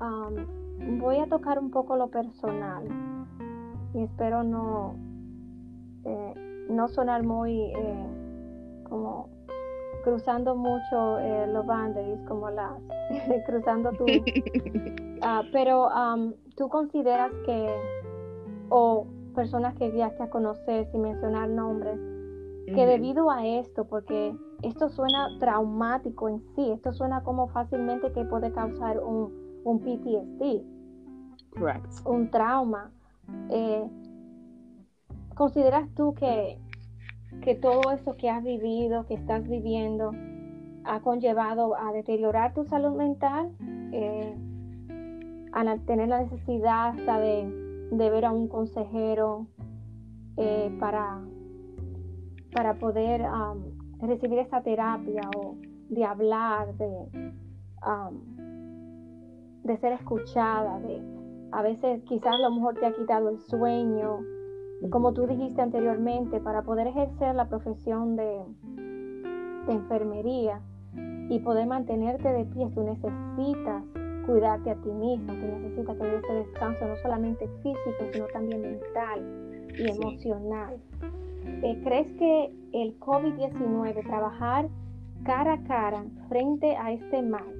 um, 0.00 0.98
voy 0.98 1.18
a 1.18 1.26
tocar 1.26 1.58
un 1.58 1.70
poco 1.70 1.96
lo 1.96 2.08
personal 2.08 2.84
y 3.94 4.02
espero 4.02 4.42
no, 4.42 4.94
eh, 6.04 6.66
no 6.70 6.88
sonar 6.88 7.22
muy 7.24 7.72
eh, 7.74 8.06
como 8.88 9.28
cruzando 10.04 10.54
mucho 10.54 11.18
eh, 11.18 11.46
los 11.48 11.66
boundaries, 11.66 12.20
como 12.26 12.50
las 12.50 12.72
cruzando 13.46 13.90
tu 13.92 14.06
Ah, 15.20 15.42
pero 15.52 15.88
tú 16.56 16.68
consideras 16.68 17.32
que, 17.44 17.68
o 18.68 19.04
personas 19.34 19.74
que 19.74 19.90
llegaste 19.90 20.22
a 20.22 20.30
conocer, 20.30 20.86
sin 20.92 21.02
mencionar 21.02 21.48
nombres, 21.48 21.98
que 22.66 22.86
debido 22.86 23.28
a 23.30 23.44
esto, 23.44 23.84
porque 23.84 24.32
esto 24.62 24.88
suena 24.88 25.28
traumático 25.38 26.28
en 26.28 26.40
sí, 26.54 26.70
esto 26.70 26.92
suena 26.92 27.22
como 27.22 27.48
fácilmente 27.48 28.12
que 28.12 28.24
puede 28.24 28.52
causar 28.52 28.98
un, 29.02 29.32
un 29.64 29.80
PTSD, 29.80 30.62
un 32.04 32.30
trauma. 32.30 32.90
Eh, 33.50 33.88
¿Consideras 35.34 35.88
tú 35.94 36.14
que, 36.14 36.58
que 37.42 37.54
todo 37.54 37.92
eso 37.92 38.16
que 38.16 38.30
has 38.30 38.42
vivido, 38.42 39.06
que 39.06 39.14
estás 39.14 39.46
viviendo, 39.46 40.12
ha 40.84 41.00
conllevado 41.00 41.76
a 41.76 41.92
deteriorar 41.92 42.54
tu 42.54 42.64
salud 42.64 42.96
mental? 42.96 43.50
Eh, 43.92 44.36
al 45.52 45.80
tener 45.86 46.08
la 46.08 46.22
necesidad 46.22 46.94
de, 46.94 48.10
ver 48.10 48.24
a 48.24 48.32
un 48.32 48.48
consejero 48.48 49.46
eh, 50.36 50.76
para, 50.78 51.20
para 52.52 52.74
poder 52.74 53.22
recibir 54.00 54.38
esa 54.38 54.62
terapia 54.62 55.22
o 55.36 55.56
de 55.88 56.04
hablar, 56.04 56.74
de, 56.76 57.32
de 59.64 59.76
ser 59.78 59.92
escuchada, 59.92 60.80
de 60.80 61.02
a 61.50 61.62
veces 61.62 62.02
quizás 62.04 62.34
a 62.34 62.38
lo 62.38 62.50
mejor 62.50 62.74
te 62.74 62.86
ha 62.86 62.92
quitado 62.92 63.30
el 63.30 63.38
sueño, 63.40 64.20
como 64.90 65.12
tú 65.12 65.26
dijiste 65.26 65.62
anteriormente, 65.62 66.40
para 66.40 66.62
poder 66.62 66.86
ejercer 66.88 67.34
la 67.34 67.48
profesión 67.48 68.16
de, 68.16 68.44
de 69.66 69.72
enfermería 69.72 70.60
y 71.30 71.38
poder 71.40 71.66
mantenerte 71.66 72.28
de 72.28 72.44
pie, 72.44 72.68
tú 72.74 72.82
necesitas 72.82 73.82
cuidarte 74.26 74.70
a 74.70 74.74
ti 74.76 74.90
mismo, 74.90 75.32
tú 75.32 75.46
necesitas 75.46 75.96
tener 75.96 76.14
ese 76.22 76.32
descanso 76.34 76.86
no 76.86 76.96
solamente 76.96 77.48
físico, 77.62 78.04
sino 78.12 78.26
también 78.26 78.60
mental 78.60 79.70
y 79.78 79.88
emocional. 79.90 80.76
¿Crees 81.82 82.12
que 82.18 82.52
el 82.72 82.98
COVID-19, 83.00 84.06
trabajar 84.06 84.68
cara 85.24 85.54
a 85.54 85.62
cara 85.64 86.04
frente 86.28 86.76
a 86.76 86.92
este 86.92 87.22
mal, 87.22 87.54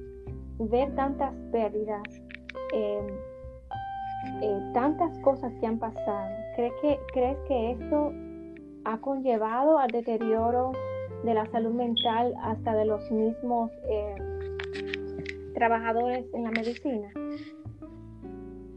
ver 0.59 0.93
tantas 0.95 1.33
pérdidas, 1.51 2.03
em, 2.73 3.07
eh, 4.41 4.71
tantas 4.73 5.17
cosas 5.19 5.53
que 5.59 5.67
han 5.67 5.79
pasado, 5.79 6.29
¿crees 6.55 6.73
que, 6.81 6.99
¿crees 7.13 7.37
que 7.47 7.71
esto 7.71 8.11
ha 8.85 8.97
conllevado 8.99 9.77
al 9.77 9.89
deterioro 9.89 10.71
de 11.23 11.33
la 11.33 11.45
salud 11.47 11.73
mental 11.73 12.33
hasta 12.41 12.75
de 12.75 12.85
los 12.85 13.11
mismos 13.11 13.71
eh, 13.89 14.15
trabajadores 15.53 16.25
en 16.33 16.43
la 16.43 16.51
medicina? 16.51 17.09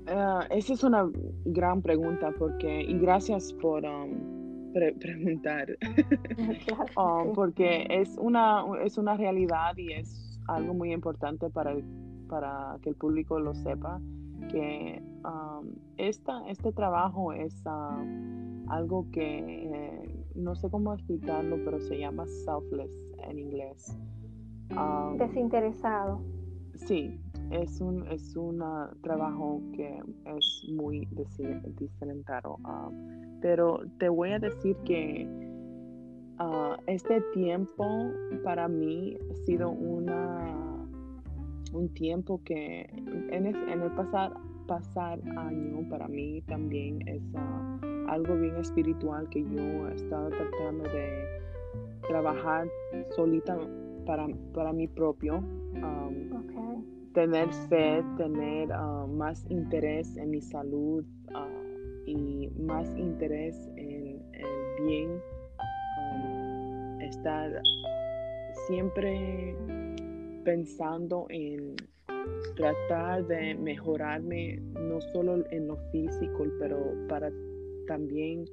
Ah, 0.09 0.47
esa 0.51 0.75
es 0.75 0.83
una 0.83 1.09
gran 1.45 1.81
pregunta 1.81 2.33
porque 2.39 2.83
y 2.83 2.99
gracias 2.99 3.53
por 3.53 3.85
um, 3.85 4.32
preguntar. 4.73 5.77
Um, 6.97 7.33
porque 7.35 7.87
es 7.89 8.17
una 8.19 8.65
es 8.85 8.99
una 8.99 9.17
realidad 9.17 9.77
y 9.77 9.93
es 9.93 10.39
algo 10.49 10.75
muy 10.75 10.93
importante 10.93 11.49
para 11.49 11.75
para 12.29 12.79
que 12.83 12.91
el 12.91 12.97
público 12.97 13.39
lo 13.39 13.55
sepa 13.55 14.01
que 14.51 15.03
um, 15.25 15.75
esta, 15.97 16.49
este 16.49 16.73
trabajo 16.73 17.33
es 17.33 17.55
algo 18.69 19.07
que 19.13 19.69
eh, 19.73 20.25
no 20.35 20.55
sé 20.55 20.71
cómo 20.71 20.95
explicarlo 20.95 21.57
pero 21.65 21.81
se 21.81 21.99
llama 21.99 22.27
selfless 22.27 22.91
en 23.29 23.39
inglés. 23.39 23.97
Desinteresado. 25.19 26.21
Sí, 26.75 27.21
es 27.51 27.81
un 27.81 28.07
es 28.09 28.35
un 28.37 28.63
trabajo 29.03 29.61
que 29.75 30.01
es 30.25 30.65
muy 30.73 31.07
diferentado, 31.79 32.59
ah, 32.65 32.91
pero 33.43 33.81
te 33.99 34.09
voy 34.09 34.31
a 34.31 34.39
decir 34.39 34.77
que 34.85 35.29
ah, 36.39 36.79
este 36.87 37.21
tiempo 37.35 37.85
para 38.45 38.69
mí 38.69 39.19
ha 39.31 39.35
sido 39.45 39.71
una 39.71 40.49
un 41.73 41.89
tiempo 41.95 42.41
que 42.45 42.83
en 43.31 43.47
el, 43.47 43.57
en 43.69 43.83
el 43.83 43.91
pasar 43.93 44.33
pasar 44.67 45.21
año 45.37 45.89
para 45.91 46.07
mí 46.07 46.41
también 46.43 47.07
es 47.09 47.23
ah, 47.35 47.79
algo 48.09 48.37
bien 48.37 48.57
espiritual 48.57 49.29
que 49.29 49.43
yo 49.43 49.89
he 49.89 49.95
estado 49.95 50.31
tratando 50.31 50.85
de 50.85 51.25
trabajar 52.09 52.69
solita 53.11 53.59
para, 54.07 54.27
para 54.55 54.73
mí 54.73 54.87
propio 54.89 55.43
tener 57.13 57.53
fe, 57.69 58.03
tener 58.17 58.73
ah, 58.73 59.07
más 59.07 59.45
interés 59.51 60.17
en 60.17 60.31
mi 60.31 60.41
salud 60.41 61.05
y 62.07 62.51
más 62.59 62.87
interés 62.97 63.57
en 63.77 64.23
el 64.33 64.85
bien, 64.85 65.21
ah, 65.59 66.99
estar 67.01 67.53
siempre 68.67 69.57
pensando 70.45 71.27
en 71.31 71.77
tratar 72.57 73.27
de 73.27 73.55
mejorarme 73.55 74.57
no 74.81 75.01
solo 75.01 75.45
en 75.51 75.69
lo 75.69 75.77
físico, 75.91 76.45
pero 76.59 76.79
para 77.09 77.31
también 77.87 78.45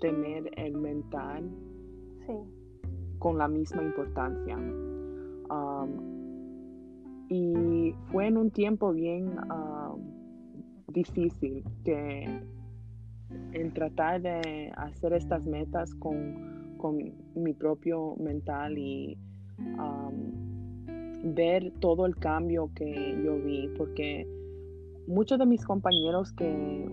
tener 0.00 0.50
el 0.56 0.76
mental 0.76 1.48
con 3.18 3.38
la 3.38 3.48
misma 3.48 3.82
importancia. 3.82 4.58
Y 7.28 7.92
fue 8.12 8.26
en 8.28 8.36
un 8.36 8.50
tiempo 8.50 8.92
bien 8.92 9.34
ah, 9.50 9.94
difícil 10.88 11.64
que 11.84 12.40
en 13.52 13.72
tratar 13.72 14.22
de 14.22 14.72
hacer 14.76 15.12
estas 15.12 15.46
metas 15.46 15.94
con, 15.94 16.56
mi 17.34 17.52
propio 17.52 18.14
mental 18.20 18.78
y 18.78 19.18
ver 21.24 21.72
todo 21.80 22.06
el 22.06 22.14
cambio 22.16 22.70
que 22.76 23.20
yo 23.24 23.36
vi, 23.42 23.68
porque 23.76 24.24
muchos 25.08 25.38
de 25.38 25.46
mis 25.46 25.64
compañeros 25.64 26.32
que 26.32 26.88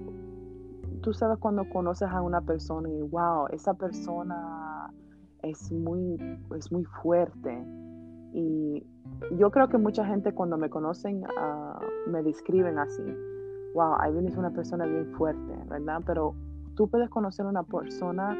tú 1.01 1.13
sabes 1.13 1.37
cuando 1.37 1.69
conoces 1.69 2.09
a 2.09 2.21
una 2.21 2.41
persona 2.41 2.89
y 2.89 3.01
wow, 3.01 3.47
esa 3.51 3.73
persona 3.75 4.91
es 5.43 5.71
muy, 5.71 6.17
es 6.57 6.71
muy 6.71 6.85
fuerte. 6.85 7.63
Y 8.33 8.83
yo 9.37 9.51
creo 9.51 9.69
que 9.69 9.77
mucha 9.77 10.05
gente 10.05 10.33
cuando 10.33 10.57
me 10.57 10.69
conocen 10.69 11.23
ah, 11.37 11.79
me 12.07 12.23
describen 12.23 12.79
así. 12.79 13.03
Wow, 13.73 13.95
Ivan 14.07 14.27
es 14.27 14.37
una 14.37 14.51
persona 14.51 14.85
bien 14.85 15.07
fuerte, 15.17 15.53
¿verdad? 15.67 16.01
Pero 16.05 16.35
tú 16.75 16.87
puedes 16.87 17.09
conocer 17.09 17.45
a 17.45 17.49
una 17.49 17.63
persona 17.63 18.37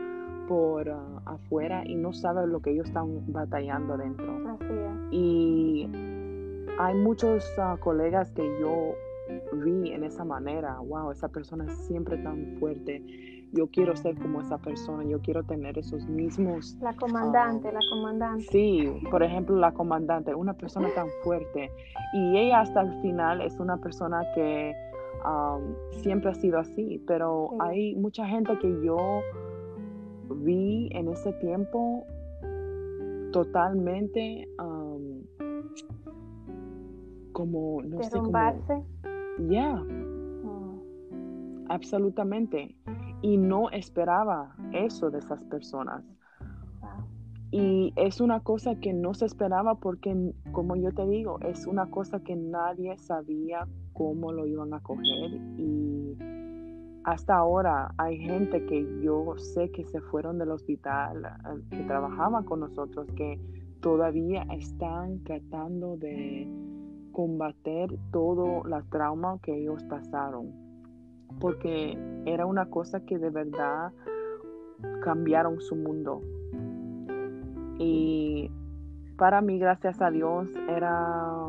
por 0.48 0.90
ah, 0.90 1.22
afuera 1.26 1.84
y 1.86 1.96
no 1.96 2.14
sabes 2.14 2.48
lo 2.48 2.62
que 2.62 2.72
ellos 2.72 2.88
están 2.88 3.32
batallando 3.32 3.98
dentro. 3.98 4.32
Así 4.50 4.66
es. 4.66 5.12
Y 5.12 5.90
hay 6.80 6.96
muchos 6.96 7.46
ah, 7.58 7.78
colegas 7.80 8.32
que 8.32 8.44
yo 8.60 8.96
vi 9.54 9.92
en 9.92 10.04
esa 10.04 10.24
manera, 10.24 10.78
wow, 10.80 11.12
esa 11.12 11.30
persona 11.30 11.66
es 11.66 11.78
siempre 11.88 12.18
tan 12.18 12.58
fuerte. 12.60 13.04
Yo 13.54 13.68
quiero 13.68 13.96
ser 13.96 14.16
como 14.18 14.42
esa 14.42 14.58
persona, 14.58 15.04
yo 15.04 15.20
quiero 15.20 15.44
tener 15.44 15.78
esos 15.78 16.08
mismos... 16.08 16.76
La 16.82 16.96
comandante, 16.96 17.72
la 17.72 17.82
comandante. 17.88 18.46
Sí, 18.50 18.92
por 19.12 19.22
ejemplo, 19.22 19.56
la 19.56 19.72
comandante, 19.72 20.34
una 20.34 20.54
persona 20.54 20.90
tan 20.96 21.08
fuerte. 21.24 21.72
Y 22.14 22.38
ella 22.38 22.62
hasta 22.62 22.82
el 22.82 23.00
final 23.02 23.42
es 23.42 23.60
una 23.60 23.78
persona 23.78 24.24
que 24.34 24.74
siempre 26.02 26.32
ha 26.32 26.36
sido 26.36 26.60
así, 26.60 27.02
pero 27.08 27.52
hay 27.60 27.96
mucha 27.96 28.26
gente 28.28 28.58
que 28.60 28.70
yo 28.84 29.22
vi 30.36 30.90
en 30.94 31.08
ese 31.10 31.34
tiempo 31.34 32.06
totalmente 33.32 34.48
como, 37.34 37.82
no 37.82 38.02
sé 38.04 38.20
cómo... 38.20 38.32
Ya. 39.50 39.76
Mm. 39.76 41.66
Absolutamente. 41.70 42.78
Y 43.22 43.38
no 43.38 43.70
esperaba 43.72 44.56
eso 44.72 45.10
de 45.10 45.20
esas 45.20 45.44
personas. 45.46 46.04
Y 47.52 47.94
es 47.96 48.20
una 48.22 48.40
cosa 48.40 48.76
que 48.76 48.94
no 48.94 49.14
se 49.14 49.26
esperaba 49.26 49.76
porque, 49.76 50.34
como 50.52 50.76
yo 50.76 50.92
te 50.92 51.06
digo, 51.06 51.40
es 51.42 51.68
una 51.68 51.90
cosa 51.90 52.20
que 52.20 52.36
nadie 52.36 52.98
sabía 52.98 53.68
cómo 53.94 54.32
lo 54.32 54.46
iban 54.46 54.74
a 54.74 54.80
coger. 54.82 55.32
Y 55.58 56.18
hasta 57.04 57.36
ahora 57.36 57.94
hay 57.98 58.18
gente 58.18 58.66
que 58.66 59.02
yo 59.02 59.36
sé 59.38 59.72
que 59.72 59.86
se 59.86 60.02
fueron 60.02 60.38
del 60.38 60.52
hospital, 60.52 61.26
eh, 61.26 61.62
que 61.70 61.84
trabajaban 61.84 62.44
con 62.46 62.62
nosotros, 62.62 63.08
que 63.16 63.40
todavía 63.82 64.44
están 64.52 65.24
tratando 65.24 65.98
de 65.98 66.48
combater 67.12 67.90
todo 68.12 68.64
la 68.64 68.82
trauma 68.84 69.38
que 69.42 69.56
ellos 69.56 69.84
pasaron, 69.84 70.52
porque 71.40 71.98
era 72.26 72.46
una 72.46 72.70
cosa 72.70 73.02
que 73.06 73.20
de 73.20 73.30
verdad 73.30 73.92
cambiaron 75.02 75.60
su 75.60 75.76
mundo. 75.76 76.22
Y 77.78 78.50
para 79.18 79.42
mí, 79.42 79.60
gracias 79.60 80.02
a 80.02 80.10
Dios, 80.10 80.50
era 80.70 81.44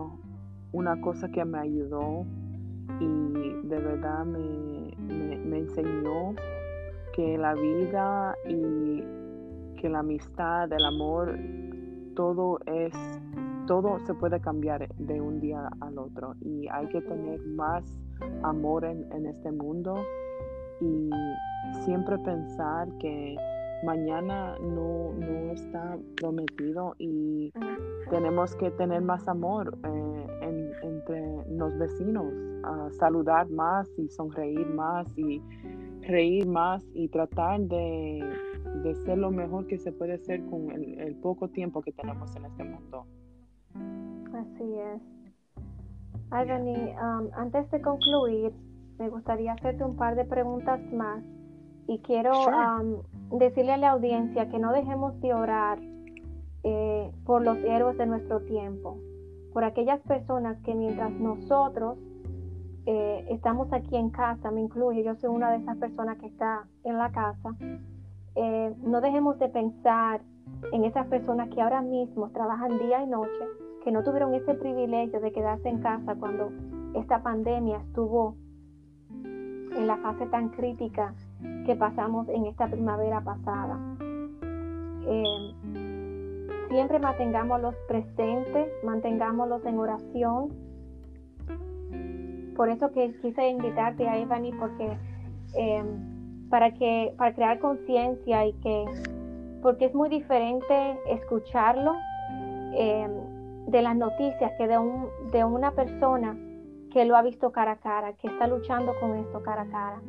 una 0.74 1.00
cosa 1.00 1.30
que 1.30 1.44
me 1.44 1.58
ayudó 1.58 2.26
y 3.00 3.66
de 3.66 3.78
verdad 3.78 4.24
me, 4.24 4.94
me 5.38 5.58
enseñó 5.58 6.34
que 7.14 7.38
la 7.38 7.54
vida 7.54 8.34
y 8.46 9.02
que 9.80 9.88
la 9.88 10.00
amistad, 10.00 10.70
el 10.72 10.84
amor, 10.84 11.38
todo 12.14 12.58
es 12.66 12.92
todo 13.66 13.98
se 14.00 14.14
puede 14.14 14.40
cambiar 14.40 14.88
de 14.96 15.20
un 15.20 15.40
día 15.40 15.70
al 15.80 15.98
otro. 15.98 16.34
Y 16.40 16.68
hay 16.68 16.86
que 16.88 17.00
tener 17.00 17.40
más 17.46 17.84
amor 18.42 18.84
en, 18.84 19.26
este 19.26 19.50
mundo 19.50 19.94
y 20.80 21.10
siempre 21.84 22.18
pensar 22.18 22.88
que 22.98 23.36
mañana 23.84 24.58
no, 24.60 25.12
está 25.52 25.96
prometido 26.16 26.94
y 26.98 27.52
tenemos 28.10 28.54
que 28.56 28.70
tener 28.72 29.02
más 29.02 29.26
amor 29.28 29.78
eh, 29.84 30.72
entre 30.82 31.50
los 31.50 31.78
vecinos, 31.78 32.26
saludar 32.98 33.48
más 33.50 33.88
y 33.98 34.08
sonreír 34.08 34.66
más 34.74 35.06
y 35.16 35.40
reír 36.02 36.46
más 36.46 36.84
y 36.92 37.08
tratar 37.08 37.60
de, 37.60 38.20
ser 39.04 39.18
lo 39.18 39.30
mejor 39.30 39.66
que 39.66 39.78
se 39.78 39.92
puede 39.92 40.14
hacer 40.14 40.44
con 40.46 40.70
el 40.70 41.14
poco 41.16 41.48
tiempo 41.48 41.82
que 41.82 41.92
tenemos 41.92 42.34
en 42.36 42.46
este 42.46 42.64
mundo. 42.64 43.06
Así 44.34 44.74
es. 44.74 45.02
Agani, 46.30 46.74
um, 46.74 47.30
antes 47.34 47.70
de 47.70 47.80
concluir, 47.80 48.52
me 48.98 49.08
gustaría 49.08 49.52
hacerte 49.52 49.84
un 49.84 49.96
par 49.96 50.16
de 50.16 50.24
preguntas 50.24 50.80
más 50.92 51.22
y 51.86 51.98
quiero 52.00 52.32
um, 52.46 53.02
decirle 53.38 53.72
a 53.72 53.76
la 53.76 53.90
audiencia 53.90 54.48
que 54.48 54.58
no 54.58 54.72
dejemos 54.72 55.20
de 55.20 55.34
orar 55.34 55.78
eh, 56.62 57.12
por 57.24 57.42
los 57.42 57.58
héroes 57.58 57.98
de 57.98 58.06
nuestro 58.06 58.40
tiempo, 58.40 58.98
por 59.52 59.64
aquellas 59.64 60.00
personas 60.00 60.58
que 60.62 60.74
mientras 60.74 61.12
nosotros 61.12 61.98
eh, 62.86 63.26
estamos 63.30 63.72
aquí 63.72 63.96
en 63.96 64.10
casa, 64.10 64.50
me 64.50 64.60
incluyo, 64.60 65.02
yo 65.02 65.14
soy 65.16 65.30
una 65.30 65.50
de 65.50 65.58
esas 65.58 65.76
personas 65.78 66.18
que 66.18 66.26
está 66.26 66.66
en 66.84 66.98
la 66.98 67.10
casa, 67.12 67.54
eh, 68.34 68.74
no 68.82 69.00
dejemos 69.00 69.38
de 69.38 69.48
pensar 69.48 70.20
en 70.72 70.84
esas 70.84 71.06
personas 71.06 71.48
que 71.50 71.60
ahora 71.60 71.82
mismo 71.82 72.30
trabajan 72.30 72.78
día 72.78 73.02
y 73.02 73.06
noche 73.06 73.44
que 73.84 73.92
no 73.92 74.02
tuvieron 74.02 74.34
ese 74.34 74.54
privilegio 74.54 75.20
de 75.20 75.32
quedarse 75.32 75.68
en 75.68 75.80
casa 75.80 76.14
cuando 76.14 76.50
esta 76.94 77.22
pandemia 77.22 77.78
estuvo 77.78 78.34
en 79.12 79.86
la 79.86 79.98
fase 79.98 80.26
tan 80.26 80.48
crítica 80.48 81.14
que 81.66 81.74
pasamos 81.76 82.28
en 82.28 82.46
esta 82.46 82.68
primavera 82.68 83.20
pasada. 83.20 83.78
Eh, 85.06 85.52
siempre 86.68 86.98
mantengámoslos 86.98 87.74
presentes, 87.88 88.68
mantengámoslos 88.84 89.64
en 89.64 89.78
oración. 89.78 90.48
Por 92.56 92.68
eso 92.68 92.90
que 92.92 93.14
quise 93.20 93.48
invitarte 93.48 94.08
a 94.08 94.18
Evany 94.18 94.52
porque 94.52 94.96
eh, 95.56 95.84
para 96.50 96.72
que 96.72 97.14
para 97.16 97.34
crear 97.34 97.58
conciencia 97.58 98.46
y 98.46 98.52
que 98.54 98.84
porque 99.62 99.86
es 99.86 99.94
muy 99.94 100.08
diferente 100.08 100.98
escucharlo 101.08 101.94
eh, 102.74 103.08
de 103.66 103.82
las 103.82 103.96
noticias 103.96 104.52
que 104.58 104.68
de, 104.68 104.78
un, 104.78 105.08
de 105.32 105.44
una 105.44 105.70
persona 105.70 106.36
que 106.92 107.04
lo 107.04 107.16
ha 107.16 107.22
visto 107.22 107.50
cara 107.50 107.72
a 107.72 107.76
cara, 107.76 108.12
que 108.12 108.28
está 108.28 108.46
luchando 108.46 108.92
con 109.00 109.16
esto 109.16 109.42
cara 109.42 109.62
a 109.62 109.66
cara. 109.66 110.02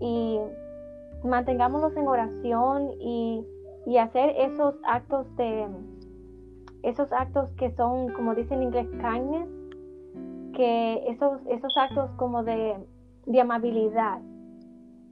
Y 0.00 0.38
mantengámonos 1.24 1.96
en 1.96 2.06
oración 2.06 2.90
y, 3.00 3.44
y 3.86 3.98
hacer 3.98 4.30
esos 4.36 4.74
actos 4.84 5.26
de 5.36 5.66
esos 6.82 7.12
actos 7.12 7.50
que 7.56 7.70
son, 7.72 8.12
como 8.12 8.34
dicen 8.34 8.58
en 8.58 8.68
inglés, 8.68 8.86
kindness, 8.90 9.48
que 10.54 11.02
esos, 11.08 11.40
esos 11.48 11.76
actos 11.76 12.10
como 12.12 12.44
de, 12.44 12.76
de 13.26 13.40
amabilidad, 13.40 14.20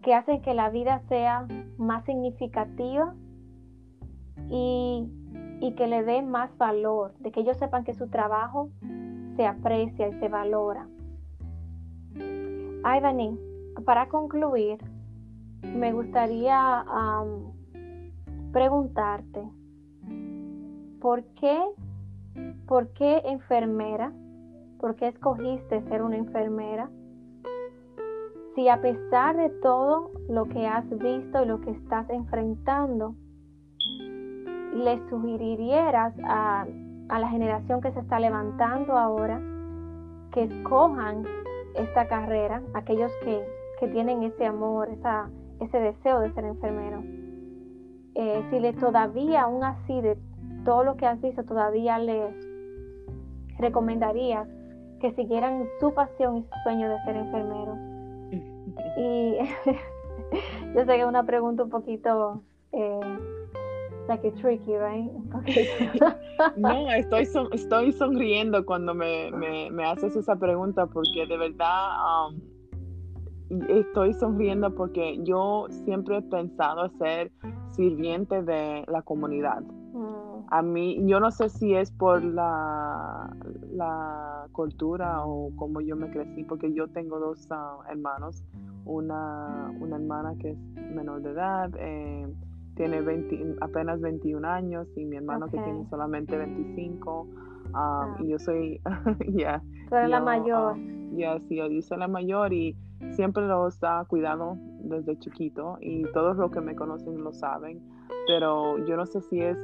que 0.02 0.14
hacen 0.14 0.40
que 0.40 0.54
la 0.54 0.70
vida 0.70 1.00
sea 1.08 1.48
más 1.78 2.04
significativa 2.04 3.14
y 4.48 5.08
y 5.60 5.72
que 5.72 5.86
le 5.86 6.02
dé 6.02 6.20
más 6.20 6.56
valor, 6.58 7.14
de 7.20 7.32
que 7.32 7.40
ellos 7.40 7.56
sepan 7.56 7.84
que 7.84 7.94
su 7.94 8.08
trabajo 8.08 8.68
se 9.36 9.46
aprecia 9.46 10.08
y 10.08 10.12
se 10.20 10.28
valora. 10.28 10.86
Ivani, 12.14 13.38
para 13.84 14.08
concluir, 14.08 14.78
me 15.62 15.92
gustaría 15.92 16.84
preguntarte, 18.52 19.42
¿por 21.00 21.24
qué, 21.40 21.60
¿por 22.66 22.88
qué 22.92 23.22
enfermera? 23.24 24.12
¿Por 24.78 24.96
qué 24.96 25.08
escogiste 25.08 25.82
ser 25.88 26.02
una 26.02 26.16
enfermera? 26.16 26.90
Si 28.54 28.68
a 28.68 28.80
pesar 28.80 29.36
de 29.36 29.50
todo 29.50 30.12
lo 30.28 30.44
que 30.48 30.66
has 30.66 30.88
visto 30.90 31.42
y 31.42 31.46
lo 31.46 31.60
que 31.60 31.70
estás 31.70 32.08
enfrentando, 32.10 33.14
le 34.74 35.00
sugirieras 35.08 36.14
a, 36.24 36.66
la 37.08 37.28
generación 37.28 37.80
que 37.80 37.92
se 37.92 38.00
está 38.00 38.18
levantando 38.18 38.96
ahora 38.96 39.40
que 40.32 40.44
escojan 40.44 41.24
esta 41.74 42.08
carrera, 42.08 42.60
aquellos 42.74 43.10
que, 43.22 43.44
tienen 43.88 44.22
ese 44.22 44.46
amor, 44.46 44.88
esa, 44.88 45.30
ese 45.60 45.78
deseo 45.78 46.20
de 46.20 46.32
ser 46.32 46.44
enfermero. 46.44 47.02
Eh, 48.14 48.44
si 48.50 48.60
le 48.60 48.72
todavía, 48.72 49.42
aún 49.42 49.64
así, 49.64 50.00
de 50.00 50.16
todo 50.64 50.84
lo 50.84 50.96
que 50.96 51.06
has 51.06 51.20
visto, 51.20 51.44
todavía 51.44 51.98
les 51.98 52.34
recomendarías 53.58 54.48
que 55.00 55.12
siguieran 55.14 55.66
su 55.80 55.92
pasión 55.92 56.38
y 56.38 56.42
su 56.42 56.54
sueño 56.62 56.88
de 56.88 57.02
ser 57.04 57.16
enfermeros. 57.16 57.78
Y 58.96 59.38
yo 60.74 60.80
sé 60.80 60.86
que 60.86 61.00
es 61.00 61.06
una 61.06 61.24
pregunta 61.24 61.62
un 61.62 61.70
poquito 61.70 62.42
eh, 62.72 63.18
like 64.08 64.30
tricky, 64.32 64.76
right? 64.76 65.10
no, 66.56 66.90
estoy, 66.92 67.28
estoy 67.52 67.92
sonriendo 67.92 68.64
cuando 68.64 68.94
me, 68.94 69.30
me, 69.32 69.84
haces 69.84 70.16
esa 70.16 70.36
pregunta 70.36 70.86
porque 70.86 71.26
de 71.26 71.36
verdad 71.36 72.28
um, 72.28 72.40
estoy 73.68 74.14
sonriendo 74.14 74.74
porque 74.74 75.18
yo 75.22 75.66
siempre 75.84 76.18
he 76.18 76.22
pensado 76.22 76.88
ser 76.98 77.30
sirviente 77.70 78.42
de 78.42 78.84
la 78.88 79.02
comunidad. 79.02 79.62
Mm. 79.92 80.46
A 80.48 80.62
mí, 80.62 81.00
yo 81.06 81.20
no 81.20 81.30
sé 81.30 81.48
si 81.48 81.74
es 81.74 81.90
por 81.90 82.22
la, 82.22 83.30
la 83.72 84.46
cultura 84.52 85.24
o 85.24 85.50
como 85.56 85.80
yo 85.80 85.96
me 85.96 86.10
crecí, 86.10 86.44
porque 86.44 86.72
yo 86.72 86.88
tengo 86.88 87.18
dos 87.18 87.46
ah, 87.50 87.78
hermanos, 87.90 88.44
una, 88.84 89.72
una 89.80 89.96
hermana 89.96 90.34
que 90.38 90.50
es 90.50 90.58
menor 90.94 91.22
de 91.22 91.30
edad, 91.30 91.70
eh, 91.78 92.26
tiene 92.76 93.00
20, 93.00 93.56
apenas 93.60 94.00
21 94.00 94.46
años 94.46 94.88
y 94.96 95.04
mi 95.04 95.16
hermano 95.16 95.48
que 95.48 95.58
tiene 95.58 95.86
solamente 95.88 96.36
25. 96.36 97.28
Ah, 97.72 98.16
y 98.20 98.28
yo 98.28 98.38
soy, 98.38 98.80
ya. 99.34 99.62
la 99.90 100.20
mayor. 100.20 100.76
ya, 101.16 101.38
sí, 101.48 101.56
yo 101.56 101.82
soy 101.82 101.98
la 101.98 102.08
mayor 102.08 102.52
y 102.52 102.76
siempre 103.12 103.46
los 103.46 103.82
ha 103.82 104.04
cuidado 104.06 104.56
desde 104.80 105.18
chiquito 105.18 105.78
y 105.80 106.04
todos 106.12 106.36
los 106.36 106.50
que 106.50 106.60
me 106.60 106.74
conocen 106.74 107.22
lo 107.22 107.32
saben, 107.32 107.80
pero 108.26 108.78
yo 108.86 108.96
no 108.96 109.06
sé 109.06 109.20
si 109.22 109.40
es 109.40 109.58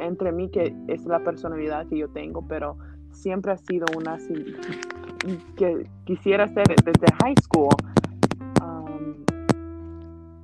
entre 0.00 0.32
mí 0.32 0.50
que 0.50 0.74
es 0.88 1.04
la 1.06 1.20
personalidad 1.20 1.86
que 1.86 1.98
yo 1.98 2.08
tengo, 2.08 2.46
pero 2.46 2.76
siempre 3.12 3.52
ha 3.52 3.56
sido 3.56 3.86
una 3.96 4.18
que 5.56 5.86
quisiera 6.04 6.48
ser 6.48 6.66
desde 6.66 7.06
high 7.22 7.34
school. 7.42 7.68
Um, 8.62 9.24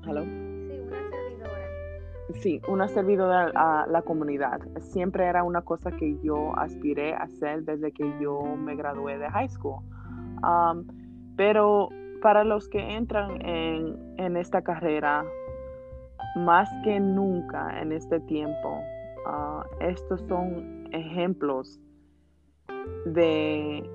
hello. 0.06 0.22
Sí, 0.22 0.78
una 0.78 0.98
servidora. 1.10 2.40
Sí, 2.40 2.60
una 2.68 2.88
servidora 2.88 3.52
a 3.54 3.86
la 3.86 4.02
comunidad. 4.02 4.60
Siempre 4.80 5.24
era 5.24 5.42
una 5.42 5.62
cosa 5.62 5.90
que 5.92 6.18
yo 6.22 6.56
aspiré 6.58 7.14
a 7.14 7.22
hacer 7.22 7.64
desde 7.64 7.92
que 7.92 8.04
yo 8.20 8.42
me 8.42 8.76
gradué 8.76 9.18
de 9.18 9.30
high 9.30 9.48
school. 9.48 9.80
Um, 10.42 10.84
pero 11.36 11.90
para 12.22 12.44
los 12.44 12.68
que 12.68 12.80
entran 12.80 13.40
en, 13.46 14.36
esta 14.36 14.62
carrera, 14.62 15.24
más 16.36 16.68
que 16.82 16.98
nunca 16.98 17.80
en 17.80 17.92
este 17.92 18.20
tiempo, 18.20 18.80
ah, 19.26 19.64
estos 19.80 20.20
son 20.22 20.88
ejemplos 20.92 21.80
de, 23.06 23.88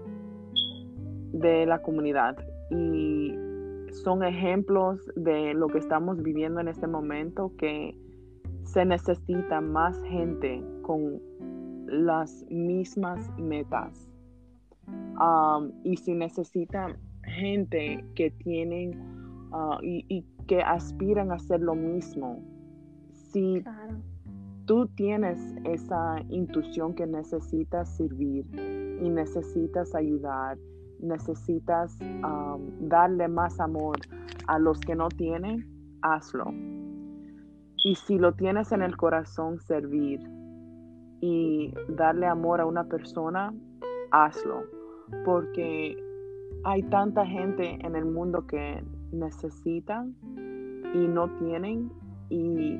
de 1.34 1.66
la 1.66 1.82
comunidad 1.82 2.38
y 2.70 3.36
son 3.92 4.24
ejemplos 4.24 5.00
de 5.16 5.54
lo 5.54 5.68
que 5.68 5.80
estamos 5.80 6.22
viviendo 6.22 6.60
en 6.62 6.70
este 6.70 6.88
momento 6.88 7.52
que 7.58 7.96
se 8.64 8.86
necesita 8.86 9.60
más 9.60 10.02
gente 10.04 10.64
con 10.84 11.20
las 11.88 12.46
mismas 12.50 13.30
metas. 13.38 14.08
Ah, 15.18 15.62
y 15.84 15.98
si 15.98 16.14
necesitan 16.14 16.98
gente 17.24 18.04
que 18.16 18.32
tienen 18.32 19.00
ah, 19.52 19.78
y, 19.82 20.26
que 20.48 20.62
aspiran 20.62 21.32
a 21.32 21.36
hacer 21.36 21.62
lo 21.62 21.76
mismo. 21.76 22.44
Si 23.32 23.64
tú 24.66 24.88
tienes 24.96 25.40
esa 25.64 26.18
intuición 26.30 26.94
que 26.94 27.08
necesitas 27.08 27.96
servir 27.96 28.46
y 29.02 29.10
necesitas 29.10 29.96
ayudar, 29.96 30.58
necesitas 31.00 31.98
darle 32.82 33.28
más 33.28 33.60
amor 33.60 33.98
a 34.48 34.60
los 34.60 34.80
que 34.82 34.96
no 34.96 35.08
tienen, 35.10 35.66
hazlo. 36.02 36.54
Y 37.84 37.96
si 37.96 38.18
lo 38.18 38.34
tienes 38.34 38.72
en 38.72 38.82
el 38.82 38.96
corazón, 38.96 39.60
servir 39.60 40.20
y 41.22 41.74
darle 41.90 42.28
amor 42.28 42.62
a 42.62 42.66
una 42.66 42.84
persona, 42.84 43.54
hazlo. 44.12 44.64
Porque 45.26 45.98
hay 46.64 46.84
tanta 46.84 47.26
gente 47.26 47.80
en 47.82 47.96
el 47.96 48.06
mundo 48.06 48.46
que 48.46 48.84
necesitan 49.12 50.16
y 50.94 51.08
no 51.08 51.30
tienen 51.40 51.92
y 52.30 52.78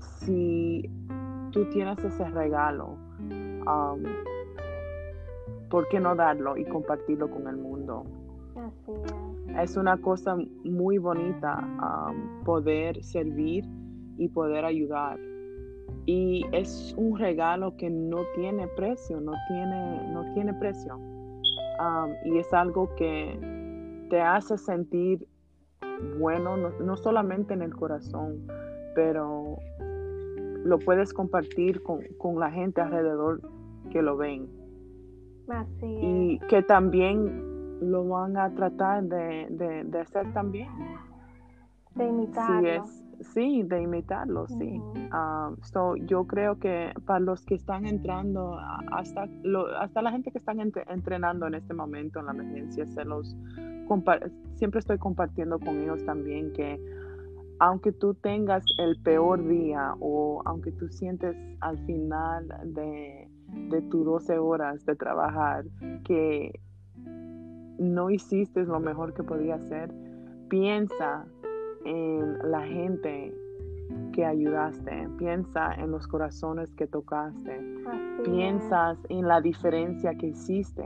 si 0.00 0.90
tú 1.52 1.64
tienes 1.70 1.98
ese 2.02 2.24
regalo, 2.30 2.96
um, 3.66 4.02
¿por 5.68 5.88
qué 5.88 6.00
no 6.00 6.14
darlo 6.14 6.56
y 6.56 6.64
compartirlo 6.64 7.30
con 7.30 7.46
el 7.46 7.56
mundo? 7.56 8.04
es. 9.60 9.76
una 9.76 9.96
cosa 9.98 10.36
muy 10.64 10.98
bonita 10.98 11.58
um, 11.58 12.44
poder 12.44 13.02
servir 13.02 13.64
y 14.18 14.28
poder 14.28 14.64
ayudar. 14.64 15.18
Y 16.06 16.44
es 16.52 16.94
un 16.96 17.18
regalo 17.18 17.76
que 17.76 17.90
no 17.90 18.18
tiene 18.34 18.66
precio, 18.68 19.20
no 19.20 19.32
tiene, 19.48 20.12
no 20.12 20.32
tiene 20.34 20.54
precio 20.54 20.98
y 22.24 22.38
es 22.38 22.52
algo 22.52 22.94
que 22.96 23.38
te 24.10 24.20
hace 24.20 24.58
sentir 24.58 25.26
bueno, 26.18 26.56
no, 26.56 26.96
solamente 26.96 27.54
en 27.54 27.62
el 27.62 27.74
corazón, 27.74 28.46
pero 28.94 29.58
lo 30.64 30.78
puedes 30.78 31.12
compartir 31.12 31.82
con, 31.82 32.38
la 32.38 32.50
gente 32.50 32.80
alrededor 32.80 33.40
que 33.90 34.02
lo 34.02 34.16
ven. 34.16 34.48
Y 35.82 36.38
que 36.48 36.62
también 36.62 37.80
lo 37.80 38.08
van 38.08 38.36
a 38.36 38.54
tratar 38.54 39.04
de, 39.04 39.84
de, 39.84 40.00
hacer 40.00 40.32
también. 40.32 40.68
De 41.94 42.06
imitarlo. 42.06 42.84
Sí, 43.20 43.62
de 43.62 43.82
imitarlo, 43.82 44.46
sí. 44.48 44.80
Ah, 45.10 45.52
yo 46.06 46.26
creo 46.26 46.58
que 46.58 46.92
para 47.06 47.20
los 47.20 47.44
que 47.44 47.54
están 47.54 47.86
entrando, 47.86 48.58
hasta, 48.92 49.28
hasta 49.78 50.02
la 50.02 50.10
gente 50.10 50.30
que 50.30 50.38
están 50.38 50.60
entrenando 50.60 51.46
en 51.46 51.54
este 51.54 51.74
momento 51.74 52.20
en 52.20 52.26
la 52.26 52.32
emergencia, 52.32 52.86
se 52.86 53.04
los 53.04 53.36
siempre 54.54 54.80
estoy 54.80 54.98
compartiendo 54.98 55.58
con 55.58 55.80
ellos 55.80 56.04
también 56.04 56.52
que 56.52 56.80
aunque 57.58 57.92
tú 57.92 58.14
tengas 58.14 58.64
el 58.78 59.00
peor 59.02 59.46
día 59.46 59.94
o 60.00 60.42
aunque 60.44 60.72
tú 60.72 60.88
sientes 60.88 61.36
al 61.60 61.78
final 61.86 62.48
de, 62.64 63.28
de 63.68 63.82
tus 63.82 64.04
12 64.04 64.38
horas 64.38 64.84
de 64.86 64.96
trabajar 64.96 65.64
que 66.04 66.60
no 67.78 68.10
hiciste 68.10 68.64
lo 68.64 68.80
mejor 68.80 69.14
que 69.14 69.22
podías 69.22 69.60
hacer, 69.60 69.92
piensa 70.48 71.26
en 71.84 72.50
la 72.50 72.62
gente 72.62 73.34
que 74.12 74.24
ayudaste, 74.24 75.08
piensa 75.18 75.74
en 75.74 75.90
los 75.90 76.06
corazones 76.06 76.72
que 76.74 76.86
tocaste, 76.86 77.60
piensas 78.24 78.98
en 79.08 79.28
la 79.28 79.40
diferencia 79.40 80.14
que 80.14 80.28
hiciste. 80.28 80.84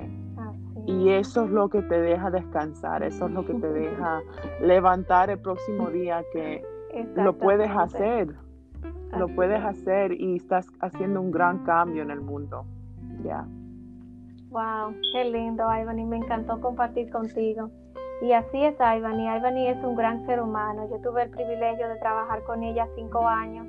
y 0.86 1.10
eso 1.10 1.44
es 1.44 1.50
lo 1.50 1.68
que 1.68 1.82
te 1.82 2.00
deja 2.00 2.30
descansar, 2.30 3.02
eso 3.02 3.26
es 3.26 3.32
lo 3.32 3.44
que 3.44 3.54
te 3.54 3.68
deja 3.72 4.20
levantar 4.62 5.30
el 5.30 5.38
próximo 5.38 5.90
día 5.90 6.22
que 6.32 6.64
lo 7.16 7.36
puedes 7.36 7.70
hacer, 7.70 8.34
lo 9.16 9.28
puedes 9.28 9.62
hacer 9.62 10.12
y 10.12 10.36
estás 10.36 10.66
haciendo 10.80 11.20
un 11.20 11.30
gran 11.30 11.64
cambio 11.64 12.02
en 12.02 12.10
el 12.10 12.20
mundo. 12.20 12.64
Ya. 13.22 13.46
Wow, 14.50 14.94
qué 15.12 15.24
lindo, 15.24 15.64
Ivan, 15.64 15.98
y 15.98 16.04
me 16.04 16.16
encantó 16.16 16.58
compartir 16.60 17.10
contigo. 17.10 17.70
Y 18.20 18.32
así 18.32 18.64
es 18.64 18.74
Ivani. 18.74 19.28
Ivani 19.36 19.68
es 19.68 19.82
un 19.84 19.94
gran 19.94 20.26
ser 20.26 20.40
humano. 20.40 20.88
Yo 20.90 20.98
tuve 21.00 21.22
el 21.22 21.30
privilegio 21.30 21.88
de 21.88 21.96
trabajar 21.96 22.42
con 22.44 22.62
ella 22.62 22.88
cinco 22.96 23.26
años. 23.26 23.66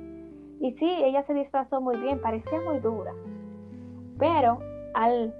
Y 0.60 0.72
sí, 0.72 0.90
ella 1.04 1.24
se 1.26 1.34
disfrazó 1.34 1.80
muy 1.80 1.96
bien, 1.98 2.20
parecía 2.20 2.60
muy 2.60 2.80
dura. 2.80 3.12
Pero 4.18 4.58
al, 4.94 5.34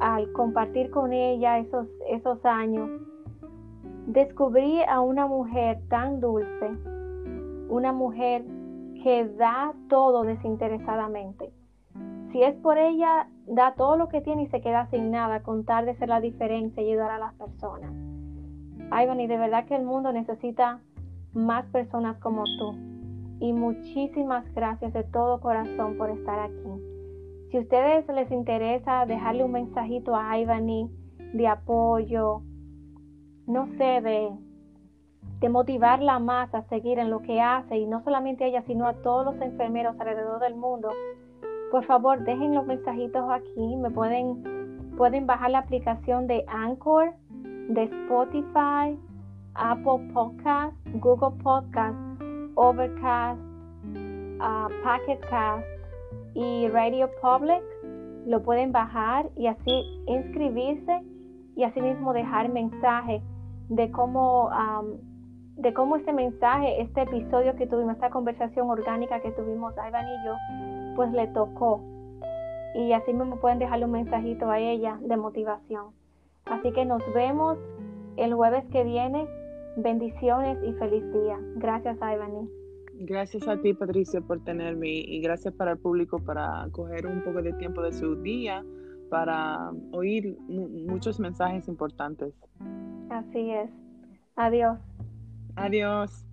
al 0.00 0.32
compartir 0.32 0.90
con 0.90 1.12
ella 1.12 1.58
esos, 1.58 1.86
esos 2.08 2.42
años, 2.44 2.88
descubrí 4.06 4.82
a 4.88 5.00
una 5.00 5.26
mujer 5.26 5.80
tan 5.90 6.20
dulce, 6.20 6.70
una 7.68 7.92
mujer 7.92 8.44
que 9.02 9.28
da 9.36 9.74
todo 9.90 10.22
desinteresadamente. 10.22 11.52
Si 12.32 12.42
es 12.42 12.54
por 12.56 12.78
ella, 12.78 13.28
da 13.46 13.74
todo 13.74 13.96
lo 13.96 14.08
que 14.08 14.20
tiene 14.20 14.44
y 14.44 14.48
se 14.48 14.60
queda 14.60 14.88
sin 14.90 15.10
nada, 15.10 15.42
contar 15.42 15.84
de 15.84 15.94
ser 15.96 16.08
la 16.08 16.20
diferencia 16.20 16.82
y 16.82 16.90
ayudar 16.90 17.10
a 17.10 17.18
las 17.18 17.34
personas. 17.34 17.92
Ivan, 18.90 19.18
de 19.18 19.36
verdad 19.36 19.66
que 19.66 19.76
el 19.76 19.84
mundo 19.84 20.12
necesita 20.12 20.80
más 21.32 21.66
personas 21.66 22.18
como 22.18 22.44
tú. 22.44 22.74
Y 23.40 23.52
muchísimas 23.52 24.44
gracias 24.54 24.92
de 24.92 25.04
todo 25.04 25.40
corazón 25.40 25.96
por 25.96 26.10
estar 26.10 26.40
aquí. 26.40 26.98
Si 27.50 27.56
a 27.56 27.60
ustedes 27.60 28.06
les 28.08 28.30
interesa 28.30 29.06
dejarle 29.06 29.44
un 29.44 29.52
mensajito 29.52 30.14
a 30.16 30.38
Ivani 30.38 30.90
de 31.32 31.46
apoyo, 31.46 32.42
no 33.46 33.66
sé, 33.78 34.00
de, 34.02 34.30
de 35.40 35.48
motivarla 35.48 36.18
más 36.18 36.52
a 36.54 36.62
seguir 36.64 36.98
en 36.98 37.10
lo 37.10 37.22
que 37.22 37.40
hace, 37.40 37.78
y 37.78 37.86
no 37.86 38.02
solamente 38.02 38.44
a 38.44 38.46
ella, 38.48 38.62
sino 38.66 38.86
a 38.86 38.94
todos 38.94 39.24
los 39.24 39.40
enfermeros 39.40 39.98
alrededor 39.98 40.40
del 40.40 40.56
mundo, 40.56 40.90
por 41.70 41.84
favor 41.84 42.24
dejen 42.24 42.54
los 42.54 42.66
mensajitos 42.66 43.24
aquí. 43.30 43.76
Me 43.76 43.90
pueden, 43.90 44.94
pueden 44.96 45.26
bajar 45.26 45.50
la 45.50 45.60
aplicación 45.60 46.26
de 46.26 46.44
Anchor 46.48 47.14
de 47.68 47.84
Spotify, 47.84 48.98
Apple 49.54 50.10
Podcast, 50.12 50.74
Google 50.94 51.36
Podcast, 51.42 51.96
Overcast, 52.54 53.40
uh, 54.40 54.68
Pocket 54.82 55.20
Cast 55.28 55.66
y 56.34 56.68
Radio 56.68 57.08
Public. 57.20 57.62
Lo 58.26 58.42
pueden 58.42 58.72
bajar 58.72 59.30
y 59.36 59.46
así 59.46 60.02
inscribirse 60.06 61.02
y 61.56 61.64
así 61.64 61.80
mismo 61.80 62.12
dejar 62.12 62.48
mensaje 62.50 63.22
de 63.68 63.90
cómo, 63.90 64.50
de 65.56 65.74
cómo 65.74 65.96
este 65.96 66.12
mensaje, 66.12 66.80
este 66.80 67.02
episodio 67.02 67.54
que 67.56 67.66
tuvimos, 67.66 67.94
esta 67.94 68.10
conversación 68.10 68.70
orgánica 68.70 69.20
que 69.20 69.30
tuvimos 69.32 69.74
Ivan 69.74 70.06
y 70.06 70.26
yo, 70.26 70.34
pues 70.96 71.12
le 71.12 71.26
tocó. 71.28 71.80
Y 72.74 72.92
así 72.92 73.12
me 73.12 73.24
pueden 73.36 73.58
dejarle 73.58 73.86
un 73.86 73.92
mensajito 73.92 74.50
a 74.50 74.58
ella 74.58 74.98
de 75.00 75.16
motivación. 75.16 75.97
Así 76.50 76.72
que 76.72 76.84
nos 76.84 77.02
vemos 77.14 77.58
el 78.16 78.34
jueves 78.34 78.64
que 78.72 78.84
viene. 78.84 79.26
Bendiciones 79.76 80.58
y 80.66 80.72
feliz 80.74 81.04
día. 81.12 81.38
Gracias, 81.56 81.96
Ivany. 81.96 82.48
Gracias 83.00 83.46
a 83.46 83.56
ti, 83.60 83.74
Patricia, 83.74 84.20
por 84.20 84.42
tenerme 84.42 84.88
y 84.88 85.20
gracias 85.20 85.54
para 85.54 85.72
el 85.72 85.78
público 85.78 86.18
para 86.18 86.66
coger 86.72 87.06
un 87.06 87.22
poco 87.22 87.42
de 87.42 87.52
tiempo 87.52 87.80
de 87.82 87.92
su 87.92 88.16
día 88.16 88.64
para 89.08 89.70
oír 89.92 90.36
muchos 90.48 91.20
mensajes 91.20 91.68
importantes. 91.68 92.34
Así 93.08 93.50
es. 93.50 93.70
Adiós. 94.36 94.78
Adiós. 95.56 96.24